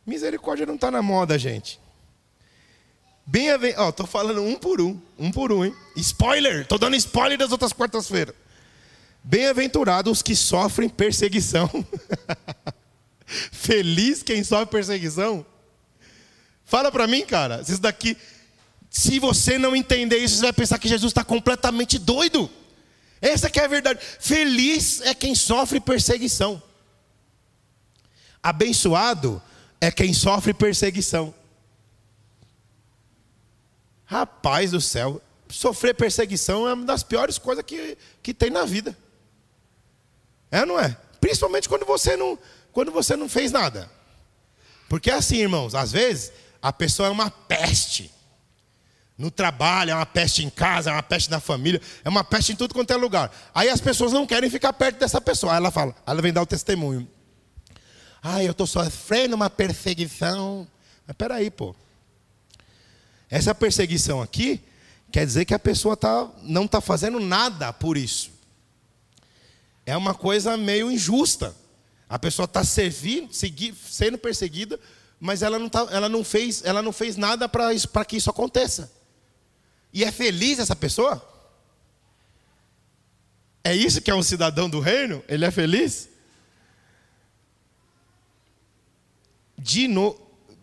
[0.06, 1.80] Misericórdia não está na moda, gente.
[3.26, 5.76] Bem ó, estou falando um por um, um por um, hein?
[5.96, 8.36] Spoiler, estou dando spoiler das outras quartas-feiras.
[9.24, 11.70] Bem-aventurados os que sofrem perseguição.
[13.26, 15.46] Feliz quem sofre perseguição.
[16.66, 17.62] Fala para mim, cara.
[17.62, 18.18] Isso daqui,
[18.90, 22.50] se você não entender isso, você vai pensar que Jesus está completamente doido.
[23.22, 24.00] Essa que é a verdade.
[24.20, 26.62] Feliz é quem sofre perseguição.
[28.42, 29.42] Abençoado
[29.80, 31.34] é quem sofre perseguição.
[34.06, 38.98] Rapaz do céu, sofrer perseguição é uma das piores coisas que, que tem na vida.
[40.50, 40.98] É não é?
[41.22, 42.38] Principalmente quando você não,
[42.74, 43.90] quando você não fez nada.
[44.90, 48.12] Porque é assim, irmãos, às vezes a pessoa é uma peste.
[49.22, 52.54] No trabalho, é uma peste em casa, é uma peste na família, é uma peste
[52.54, 53.32] em tudo quanto é lugar.
[53.54, 55.54] Aí as pessoas não querem ficar perto dessa pessoa.
[55.54, 57.08] Aí ela fala, ela vem dar o testemunho.
[58.20, 60.68] Ah, eu estou sofrendo uma perseguição.
[61.06, 61.76] Mas peraí, pô.
[63.30, 64.60] Essa perseguição aqui
[65.12, 68.32] quer dizer que a pessoa tá, não está fazendo nada por isso.
[69.86, 71.56] É uma coisa meio injusta.
[72.10, 74.80] A pessoa está sendo perseguida,
[75.20, 79.00] mas ela não, tá, ela não, fez, ela não fez nada para que isso aconteça.
[79.94, 81.28] E é feliz essa pessoa?
[83.64, 85.24] É isso que é um cidadão do reino?
[85.28, 86.10] Ele é feliz?
[89.58, 90.20] De, no,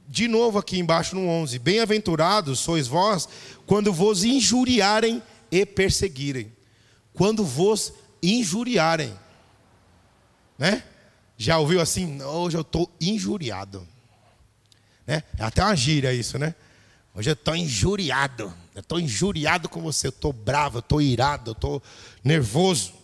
[0.09, 3.29] de novo aqui embaixo no 11: Bem-aventurados sois vós
[3.67, 6.53] quando vos injuriarem e perseguirem.
[7.13, 9.17] Quando vos injuriarem.
[10.59, 10.83] Né?
[11.37, 12.21] Já ouviu assim?
[12.23, 13.87] Hoje eu estou injuriado.
[15.07, 15.23] Né?
[15.39, 16.55] É até uma gíria isso, né?
[17.15, 18.53] Hoje eu estou injuriado.
[18.79, 20.07] Eu estou injuriado com você.
[20.07, 21.83] Eu estou bravo, eu estou irado, eu estou
[22.23, 22.95] nervoso.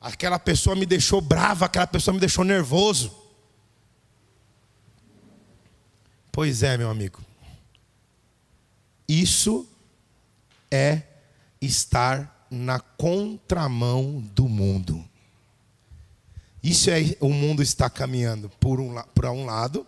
[0.00, 3.12] Aquela pessoa me deixou brava, aquela pessoa me deixou nervoso.
[6.30, 7.20] Pois é, meu amigo.
[9.08, 9.68] Isso
[10.70, 11.02] é
[11.60, 15.04] estar na contramão do mundo.
[16.62, 19.84] Isso é o mundo está caminhando por um, para um lado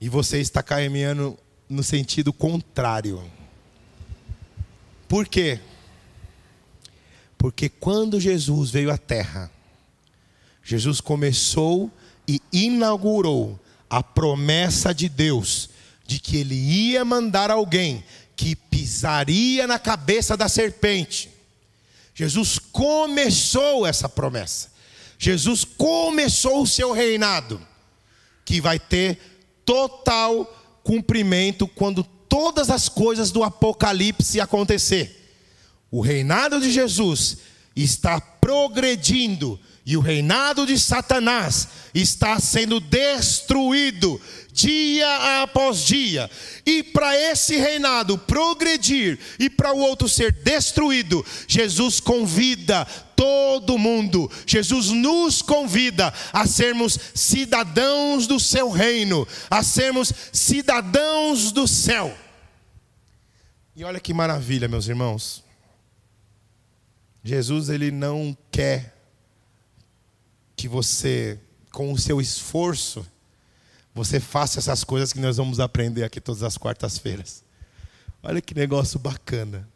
[0.00, 1.36] e você está caminhando
[1.68, 3.20] no sentido contrário.
[5.08, 5.60] Por quê?
[7.38, 9.50] Porque quando Jesus veio à terra,
[10.62, 11.90] Jesus começou
[12.26, 15.70] e inaugurou a promessa de Deus
[16.06, 21.30] de que ele ia mandar alguém que pisaria na cabeça da serpente.
[22.14, 24.70] Jesus começou essa promessa.
[25.18, 27.60] Jesus começou o seu reinado,
[28.44, 29.18] que vai ter
[29.64, 30.44] total
[30.82, 32.04] cumprimento quando
[32.36, 35.34] todas as coisas do Apocalipse acontecer.
[35.90, 37.38] O reinado de Jesus
[37.74, 44.20] está progredindo e o reinado de Satanás está sendo destruído
[44.52, 46.30] dia após dia.
[46.66, 52.84] E para esse reinado progredir e para o outro ser destruído, Jesus convida
[53.16, 61.66] todo mundo, Jesus nos convida a sermos cidadãos do seu reino, a sermos cidadãos do
[61.66, 62.25] céu.
[63.76, 65.44] E olha que maravilha, meus irmãos.
[67.22, 68.96] Jesus ele não quer
[70.56, 71.38] que você,
[71.70, 73.06] com o seu esforço,
[73.94, 77.44] você faça essas coisas que nós vamos aprender aqui todas as quartas-feiras.
[78.22, 79.68] Olha que negócio bacana.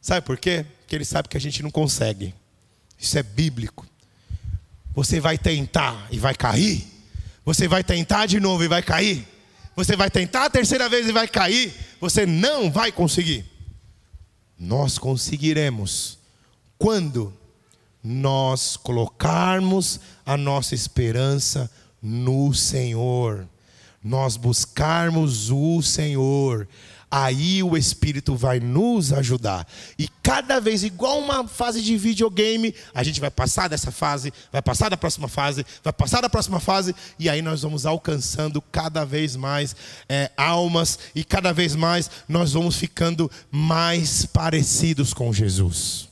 [0.00, 0.64] Sabe por quê?
[0.80, 2.34] Porque ele sabe que a gente não consegue.
[2.98, 3.86] Isso é bíblico.
[4.94, 6.86] Você vai tentar e vai cair.
[7.44, 9.28] Você vai tentar de novo e vai cair.
[9.76, 11.74] Você vai tentar a terceira vez e vai cair.
[12.00, 13.44] Você não vai conseguir.
[14.58, 16.18] Nós conseguiremos
[16.78, 17.32] quando
[18.02, 23.46] nós colocarmos a nossa esperança no Senhor,
[24.02, 26.68] nós buscarmos o Senhor,
[27.10, 29.66] aí o Espírito vai nos ajudar.
[29.98, 34.62] E cada vez, igual uma fase de videogame, a gente vai passar dessa fase, vai
[34.62, 39.04] passar da próxima fase, vai passar da próxima fase, e aí nós vamos alcançando cada
[39.04, 39.74] vez mais
[40.08, 46.08] é, almas, e cada vez mais nós vamos ficando mais parecidos com Jesus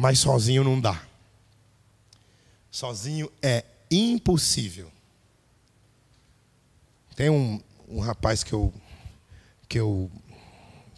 [0.00, 0.98] mas sozinho não dá.
[2.70, 4.90] Sozinho é impossível.
[7.14, 8.72] Tem um, um rapaz que eu,
[9.70, 10.10] que, eu,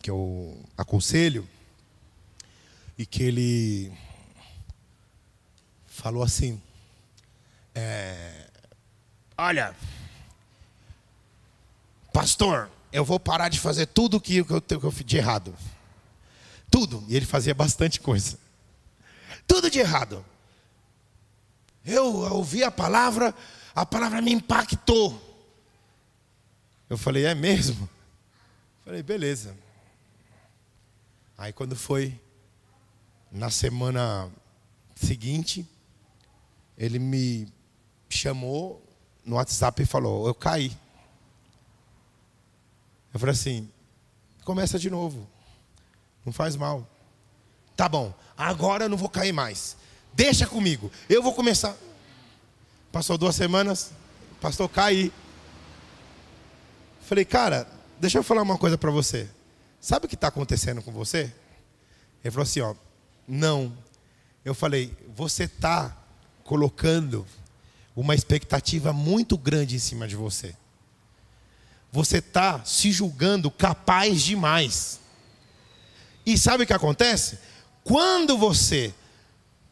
[0.00, 1.46] que eu aconselho
[2.96, 3.92] e que ele
[5.86, 6.58] falou assim:
[7.74, 8.48] é,
[9.36, 9.76] Olha,
[12.14, 15.54] pastor, eu vou parar de fazer tudo que eu, que eu fiz de errado.
[16.70, 17.04] Tudo.
[17.08, 18.38] E ele fazia bastante coisa.
[19.46, 20.24] Tudo de errado.
[21.84, 23.34] Eu ouvi a palavra,
[23.74, 25.20] a palavra me impactou.
[26.88, 27.86] Eu falei, é mesmo?
[28.84, 29.56] Falei, beleza.
[31.38, 32.20] Aí quando foi
[33.30, 34.30] na semana
[34.94, 35.66] seguinte,
[36.76, 37.52] ele me
[38.08, 38.82] chamou
[39.24, 40.76] no WhatsApp e falou: Eu caí.
[43.14, 43.70] Eu falei assim:
[44.44, 45.28] Começa de novo.
[46.24, 46.86] Não faz mal.
[47.76, 49.76] Tá bom, agora eu não vou cair mais.
[50.12, 50.90] Deixa comigo.
[51.08, 51.76] Eu vou começar.
[52.90, 53.92] Passou duas semanas,
[54.40, 55.12] pastor caí.
[57.00, 57.66] Falei, cara,
[58.02, 59.28] deixa eu falar uma coisa para você.
[59.80, 61.32] Sabe o que está acontecendo com você?
[62.24, 62.74] Ele falou assim, ó,
[63.28, 63.72] não.
[64.44, 65.96] Eu falei, você está
[66.42, 67.24] colocando
[67.94, 70.52] uma expectativa muito grande em cima de você.
[71.92, 74.98] Você está se julgando capaz demais.
[76.26, 77.38] E sabe o que acontece?
[77.84, 78.92] Quando você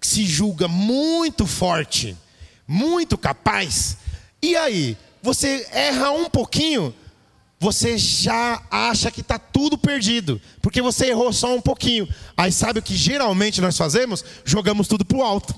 [0.00, 2.16] se julga muito forte,
[2.64, 3.96] muito capaz,
[4.40, 6.94] e aí você erra um pouquinho,
[7.60, 12.08] você já acha que está tudo perdido, porque você errou só um pouquinho.
[12.34, 14.24] Aí sabe o que geralmente nós fazemos?
[14.46, 15.54] Jogamos tudo para o alto.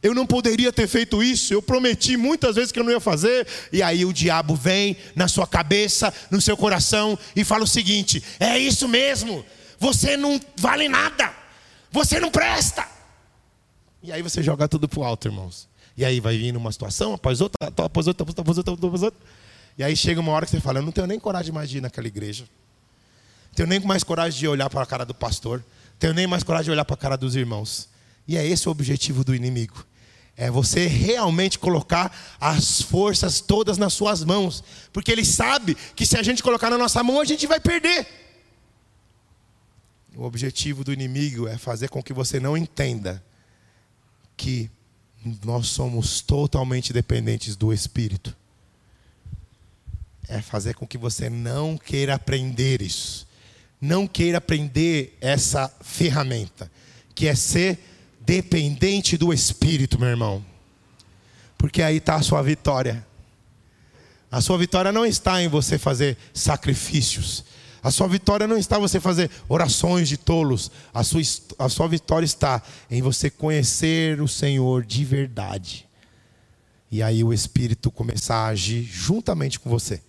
[0.00, 3.44] Eu não poderia ter feito isso, eu prometi muitas vezes que eu não ia fazer,
[3.72, 8.22] e aí o diabo vem na sua cabeça, no seu coração, e fala o seguinte:
[8.38, 9.44] é isso mesmo,
[9.76, 11.34] você não vale nada,
[11.90, 12.86] você não presta.
[14.00, 15.68] E aí você joga tudo para o alto, irmãos.
[15.96, 19.20] E aí vai vindo uma situação, após outra, após outra, após outra, após outra.
[19.78, 21.78] E aí chega uma hora que você fala: eu não tenho nem coragem mais de
[21.78, 22.48] ir naquela igreja,
[23.54, 25.64] tenho nem mais coragem de olhar para a cara do pastor,
[25.98, 27.88] tenho nem mais coragem de olhar para a cara dos irmãos.
[28.26, 29.86] E é esse o objetivo do inimigo.
[30.36, 34.62] É você realmente colocar as forças todas nas suas mãos.
[34.92, 38.06] Porque ele sabe que se a gente colocar na nossa mão, a gente vai perder.
[40.14, 43.24] O objetivo do inimigo é fazer com que você não entenda
[44.36, 44.70] que
[45.44, 48.36] nós somos totalmente dependentes do Espírito.
[50.28, 53.26] É fazer com que você não queira aprender isso.
[53.80, 56.70] Não queira aprender essa ferramenta,
[57.14, 57.78] que é ser
[58.20, 60.44] dependente do Espírito, meu irmão.
[61.56, 63.06] Porque aí está a sua vitória.
[64.30, 67.44] A sua vitória não está em você fazer sacrifícios.
[67.82, 70.70] A sua vitória não está em você fazer orações de tolos.
[70.92, 71.22] A sua,
[71.58, 75.88] a sua vitória está em você conhecer o Senhor de verdade.
[76.90, 80.02] E aí o Espírito começar a agir juntamente com você.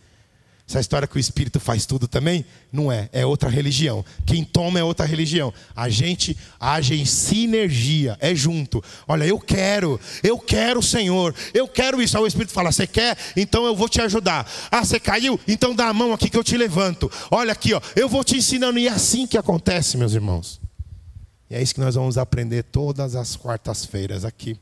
[0.70, 2.46] Essa história que o Espírito faz tudo também?
[2.72, 4.06] Não é, é outra religião.
[4.24, 5.52] Quem toma é outra religião.
[5.76, 8.84] A gente age em sinergia, é junto.
[9.08, 12.16] Olha, eu quero, eu quero o Senhor, eu quero isso.
[12.16, 13.18] Aí o Espírito fala: Você quer?
[13.36, 14.48] Então eu vou te ajudar.
[14.70, 15.40] Ah, você caiu?
[15.48, 17.12] Então dá a mão aqui que eu te levanto.
[17.32, 18.78] Olha aqui, ó, eu vou te ensinando.
[18.78, 20.62] E é assim que acontece, meus irmãos.
[21.50, 24.56] E é isso que nós vamos aprender todas as quartas-feiras aqui.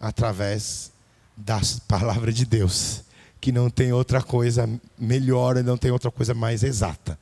[0.00, 0.90] Através
[1.36, 3.04] da palavra de Deus
[3.40, 4.68] que não tem outra coisa
[4.98, 7.18] melhor não tem outra coisa mais exata.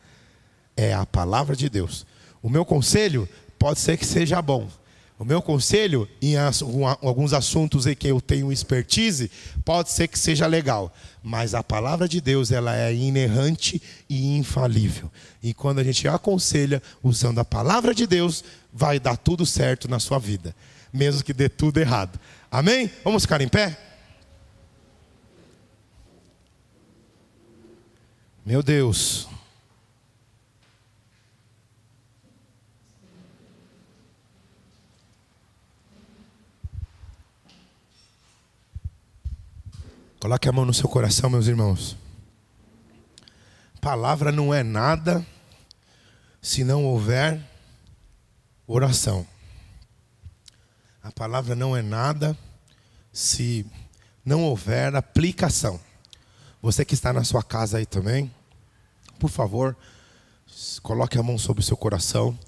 [0.77, 2.07] É a palavra de Deus.
[2.43, 4.69] O meu conselho pode ser que seja bom.
[5.19, 6.37] O meu conselho, em
[7.03, 9.29] alguns assuntos em que eu tenho expertise,
[9.65, 10.95] pode ser que seja legal.
[11.21, 15.11] Mas a palavra de Deus, ela é inerrante e infalível.
[15.43, 19.99] E quando a gente aconselha usando a palavra de Deus, vai dar tudo certo na
[19.99, 20.55] sua vida.
[20.93, 22.19] Mesmo que dê tudo errado.
[22.49, 22.89] Amém?
[23.03, 23.88] Vamos ficar em pé?
[28.49, 29.29] Meu Deus.
[40.19, 41.95] Coloque a mão no seu coração, meus irmãos.
[43.83, 45.27] Palavra não é nada
[46.41, 47.39] se não houver
[48.67, 49.27] oração.
[51.03, 52.35] A palavra não é nada
[53.13, 53.67] se
[54.25, 55.79] não houver aplicação.
[56.63, 58.33] Você que está na sua casa aí também,
[59.19, 59.77] por favor,
[60.83, 62.39] coloque a mão sobre o seu coração.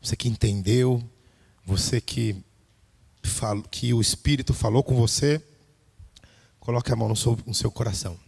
[0.00, 1.02] Você que entendeu,
[1.64, 2.36] você que,
[3.22, 5.42] falo, que o Espírito falou com você,
[6.58, 8.18] coloque a mão no seu, no seu coração.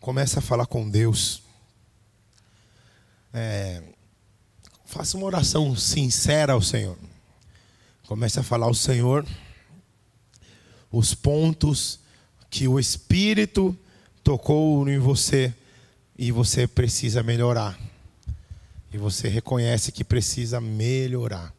[0.00, 1.42] Comece a falar com Deus.
[3.32, 3.82] É,
[4.84, 6.96] faça uma oração sincera ao Senhor.
[8.06, 9.26] Comece a falar ao Senhor
[10.92, 11.98] os pontos
[12.48, 13.76] que o Espírito
[14.26, 15.54] tocou em você
[16.18, 17.78] e você precisa melhorar.
[18.92, 21.54] E você reconhece que precisa melhorar.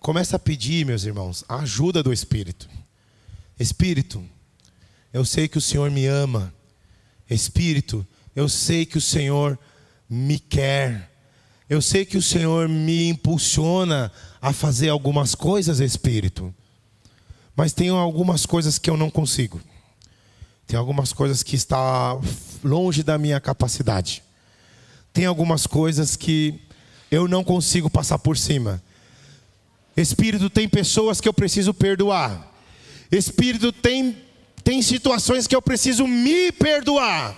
[0.00, 2.68] Começa a pedir, meus irmãos, a ajuda do Espírito.
[3.60, 4.24] Espírito,
[5.12, 6.52] eu sei que o Senhor me ama.
[7.30, 9.56] Espírito, eu sei que o Senhor
[10.10, 11.12] me quer.
[11.70, 16.52] Eu sei que o Senhor me impulsiona a fazer algumas coisas, Espírito.
[17.54, 19.60] Mas tem algumas coisas que eu não consigo.
[20.72, 22.18] Tem algumas coisas que está
[22.64, 24.22] longe da minha capacidade.
[25.12, 26.58] Tem algumas coisas que
[27.10, 28.82] eu não consigo passar por cima.
[29.94, 32.50] Espírito, tem pessoas que eu preciso perdoar.
[33.10, 34.16] Espírito, tem,
[34.64, 37.36] tem situações que eu preciso me perdoar.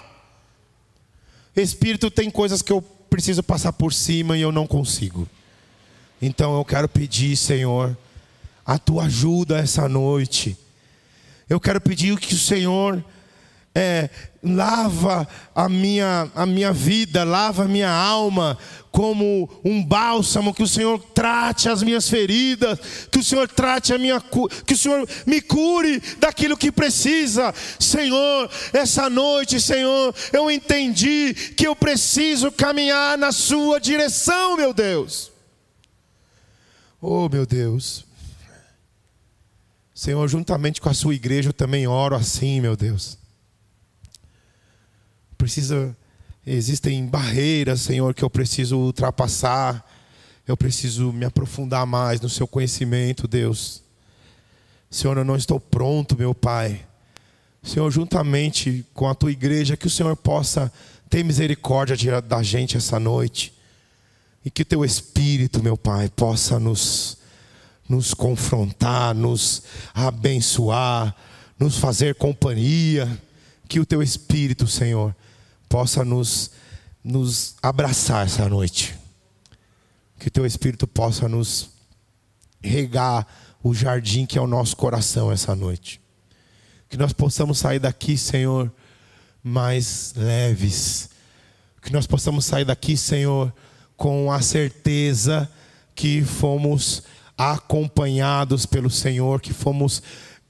[1.57, 2.81] Espírito, tem coisas que eu
[3.11, 5.29] preciso passar por cima e eu não consigo.
[6.23, 7.99] Então eu quero pedir, Senhor,
[8.65, 10.57] a tua ajuda essa noite.
[11.51, 13.05] Eu quero pedir que o Senhor
[13.75, 14.09] é,
[14.41, 18.57] lava a minha, a minha vida, lava a minha alma
[18.93, 22.79] como um bálsamo, que o Senhor trate as minhas feridas,
[23.11, 24.23] que o Senhor trate a minha
[24.65, 27.53] que o Senhor me cure daquilo que precisa.
[27.81, 35.33] Senhor, essa noite, Senhor, eu entendi que eu preciso caminhar na sua direção, meu Deus.
[37.01, 38.05] Oh, meu Deus.
[39.93, 43.24] Senhor, juntamente com a sua igreja, eu também oro assim, meu Deus
[45.45, 45.95] precisa
[46.47, 49.85] existem barreiras, Senhor, que eu preciso ultrapassar.
[50.47, 53.83] Eu preciso me aprofundar mais no seu conhecimento, Deus.
[54.91, 56.85] Senhor, eu não estou pronto, meu Pai.
[57.63, 60.73] Senhor, juntamente com a tua igreja, que o Senhor possa
[61.11, 63.53] ter misericórdia da gente essa noite.
[64.45, 67.19] E que teu Espírito, meu Pai, possa nos,
[67.87, 69.63] nos confrontar, nos
[69.95, 71.15] abençoar,
[71.59, 73.21] nos fazer companhia.
[73.67, 75.15] Que o teu Espírito, Senhor,
[75.69, 76.51] possa nos,
[77.03, 78.95] nos abraçar essa noite.
[80.19, 81.71] Que o teu Espírito possa nos
[82.63, 83.27] regar
[83.63, 86.01] o jardim que é o nosso coração essa noite.
[86.89, 88.73] Que nós possamos sair daqui, Senhor,
[89.43, 91.11] mais leves.
[91.83, 93.53] Que nós possamos sair daqui, Senhor,
[93.97, 95.51] com a certeza
[95.95, 97.03] que fomos
[97.37, 100.03] acompanhados pelo Senhor, que fomos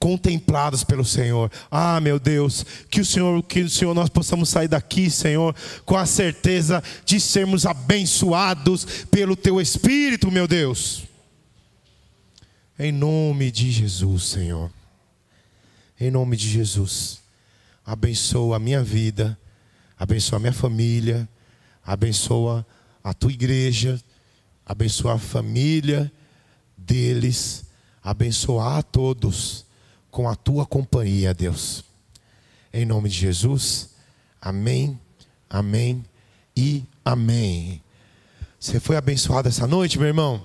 [0.05, 1.51] contemplados pelo Senhor.
[1.71, 5.97] Ah, meu Deus, que o Senhor, que o Senhor nós possamos sair daqui, Senhor, com
[5.97, 11.05] a certeza de sermos abençoados pelo teu espírito, meu Deus.
[12.79, 14.71] Em nome de Jesus, Senhor.
[15.99, 17.21] Em nome de Jesus.
[17.83, 19.39] Abençoa a minha vida,
[19.99, 21.27] abençoa a minha família,
[21.83, 22.67] abençoa
[23.03, 23.99] a tua igreja,
[24.67, 26.13] abençoa a família
[26.77, 27.65] deles,
[28.03, 29.64] abençoa a todos
[30.15, 31.83] com a tua companhia, Deus.
[32.73, 33.91] Em nome de Jesus,
[34.41, 34.97] amém,
[35.51, 36.05] amém
[36.57, 37.83] e amém.
[38.61, 40.41] Você foi abençoado essa noite, meu irmão?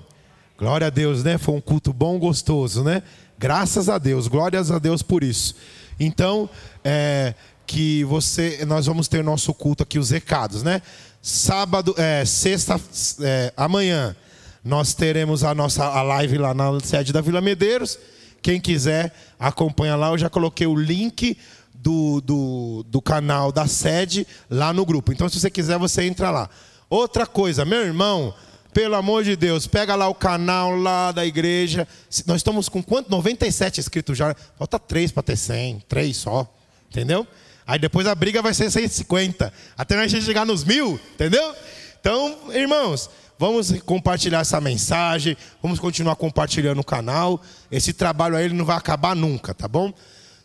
[0.58, 1.38] Glória a Deus, né?
[1.38, 3.00] Foi um culto bom, gostoso, né?
[3.38, 5.54] Graças a Deus, glórias a Deus por isso.
[6.00, 6.50] Então,
[6.82, 10.82] é, que você, nós vamos ter nosso culto aqui, os recados, né?
[11.22, 12.74] Sábado, é, sexta,
[13.20, 14.16] é, amanhã,
[14.64, 17.96] nós teremos a nossa a live lá na sede da Vila Medeiros.
[18.42, 20.08] Quem quiser, acompanha lá.
[20.08, 21.36] Eu já coloquei o link
[21.74, 25.12] do, do, do canal da sede lá no grupo.
[25.12, 26.48] Então, se você quiser, você entra lá.
[26.88, 28.34] Outra coisa, meu irmão,
[28.72, 31.86] pelo amor de Deus, pega lá o canal lá da igreja.
[32.26, 33.10] Nós estamos com quanto?
[33.10, 34.34] 97 inscritos já.
[34.58, 35.84] Falta 3 para ter 100.
[35.88, 36.52] 3 só.
[36.90, 37.26] Entendeu?
[37.66, 39.52] Aí depois a briga vai ser 150.
[39.76, 41.00] Até a gente chegar nos mil.
[41.14, 41.54] Entendeu?
[42.00, 43.10] Então, irmãos,
[43.40, 47.40] Vamos compartilhar essa mensagem, vamos continuar compartilhando o canal.
[47.72, 49.94] Esse trabalho aí ele não vai acabar nunca, tá bom?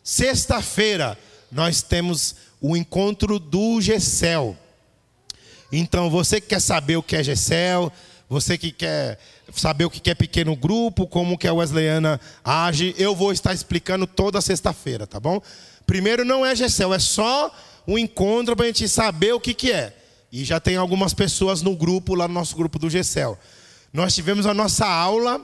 [0.02, 1.20] Sexta-feira
[1.52, 4.56] nós temos o encontro do GECEL.
[5.74, 7.92] Então, você que quer saber o que é GECEL,
[8.30, 9.20] você que quer
[9.54, 14.08] saber o que é pequeno grupo, como que a Wesleyana age, eu vou estar explicando
[14.08, 15.42] toda sexta-feira, tá bom?
[15.86, 17.54] Primeiro não é GECEL, é só
[17.86, 20.05] um encontro para a gente saber o que, que é.
[20.32, 23.38] E já tem algumas pessoas no grupo, lá no nosso grupo do GECEL.
[23.94, 25.42] Nós tivemos a nossa aula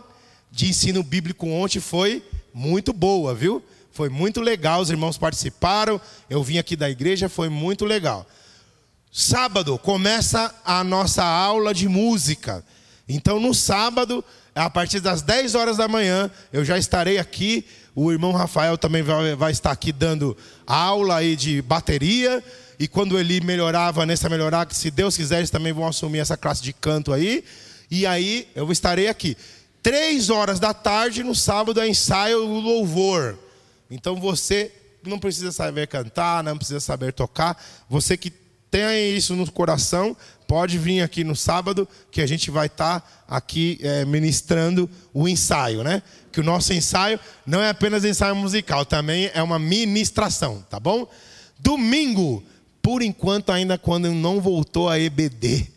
[0.52, 2.24] de ensino bíblico ontem, foi
[2.54, 3.64] muito boa, viu?
[3.92, 6.00] Foi muito legal, os irmãos participaram.
[6.30, 8.26] Eu vim aqui da igreja, foi muito legal.
[9.12, 12.64] Sábado começa a nossa aula de música.
[13.08, 14.24] Então, no sábado,
[14.56, 17.66] a partir das 10 horas da manhã, eu já estarei aqui.
[17.94, 22.42] O irmão Rafael também vai, vai estar aqui dando aula aí de bateria.
[22.82, 26.36] E quando ele melhorar, a Vanessa melhorar, se Deus quiser, eles também vão assumir essa
[26.36, 27.44] classe de canto aí.
[27.92, 29.38] E aí eu estarei aqui.
[29.84, 33.38] Três horas da tarde, no sábado, é ensaio do louvor.
[33.88, 34.72] Então você
[35.06, 37.56] não precisa saber cantar, não precisa saber tocar.
[37.88, 38.34] Você que
[38.72, 40.18] tenha isso no coração,
[40.48, 45.30] pode vir aqui no sábado, que a gente vai estar tá aqui é, ministrando o
[45.30, 46.02] ensaio, né?
[46.32, 51.08] Que o nosso ensaio não é apenas ensaio musical, também é uma ministração, tá bom?
[51.60, 52.44] Domingo,
[52.82, 55.68] por enquanto, ainda quando não voltou a EBD,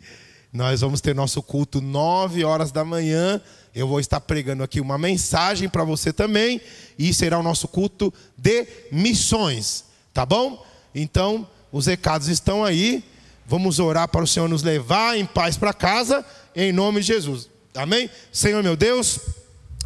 [0.51, 3.41] nós vamos ter nosso culto 9 horas da manhã.
[3.73, 6.61] Eu vou estar pregando aqui uma mensagem para você também,
[6.97, 9.83] e será o nosso culto de missões,
[10.13, 10.65] tá bom?
[10.93, 13.03] Então, os recados estão aí.
[13.45, 16.25] Vamos orar para o Senhor nos levar em paz para casa,
[16.55, 17.49] em nome de Jesus.
[17.75, 18.09] Amém?
[18.31, 19.19] Senhor meu Deus.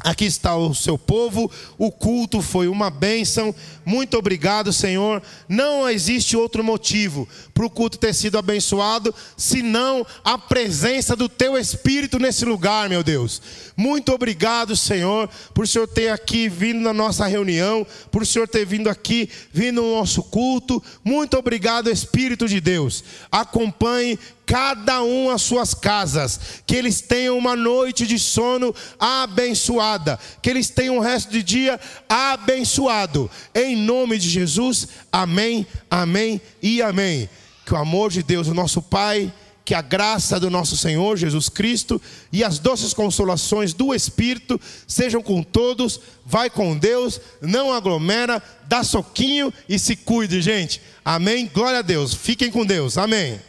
[0.02, 3.54] Aqui está o seu povo, o culto foi uma bênção.
[3.86, 5.22] Muito obrigado, Senhor.
[5.48, 11.58] Não existe outro motivo para o culto ter sido abençoado senão a presença do teu
[11.58, 13.42] Espírito nesse lugar, meu Deus.
[13.76, 18.48] Muito obrigado, Senhor, por o Senhor ter aqui vindo na nossa reunião, por o Senhor
[18.48, 20.82] ter vindo aqui, vindo no nosso culto.
[21.04, 23.04] Muito obrigado, Espírito de Deus.
[23.32, 24.18] Acompanhe
[24.50, 30.72] cada um as suas casas, que eles tenham uma noite de sono abençoada, que eles
[30.72, 31.80] tenham o resto de dia
[32.10, 33.30] abençoado.
[33.54, 37.30] Em nome de Jesus, amém, amém e amém.
[37.64, 39.32] Que o amor de Deus, o nosso Pai,
[39.64, 42.02] que a graça do nosso Senhor Jesus Cristo
[42.34, 46.00] e as doces consolações do Espírito sejam com todos.
[46.26, 50.82] Vai com Deus, não aglomera, dá soquinho e se cuide, gente.
[51.06, 51.48] Amém.
[51.54, 52.16] Glória a Deus.
[52.16, 52.98] Fiquem com Deus.
[52.98, 53.40] Amém.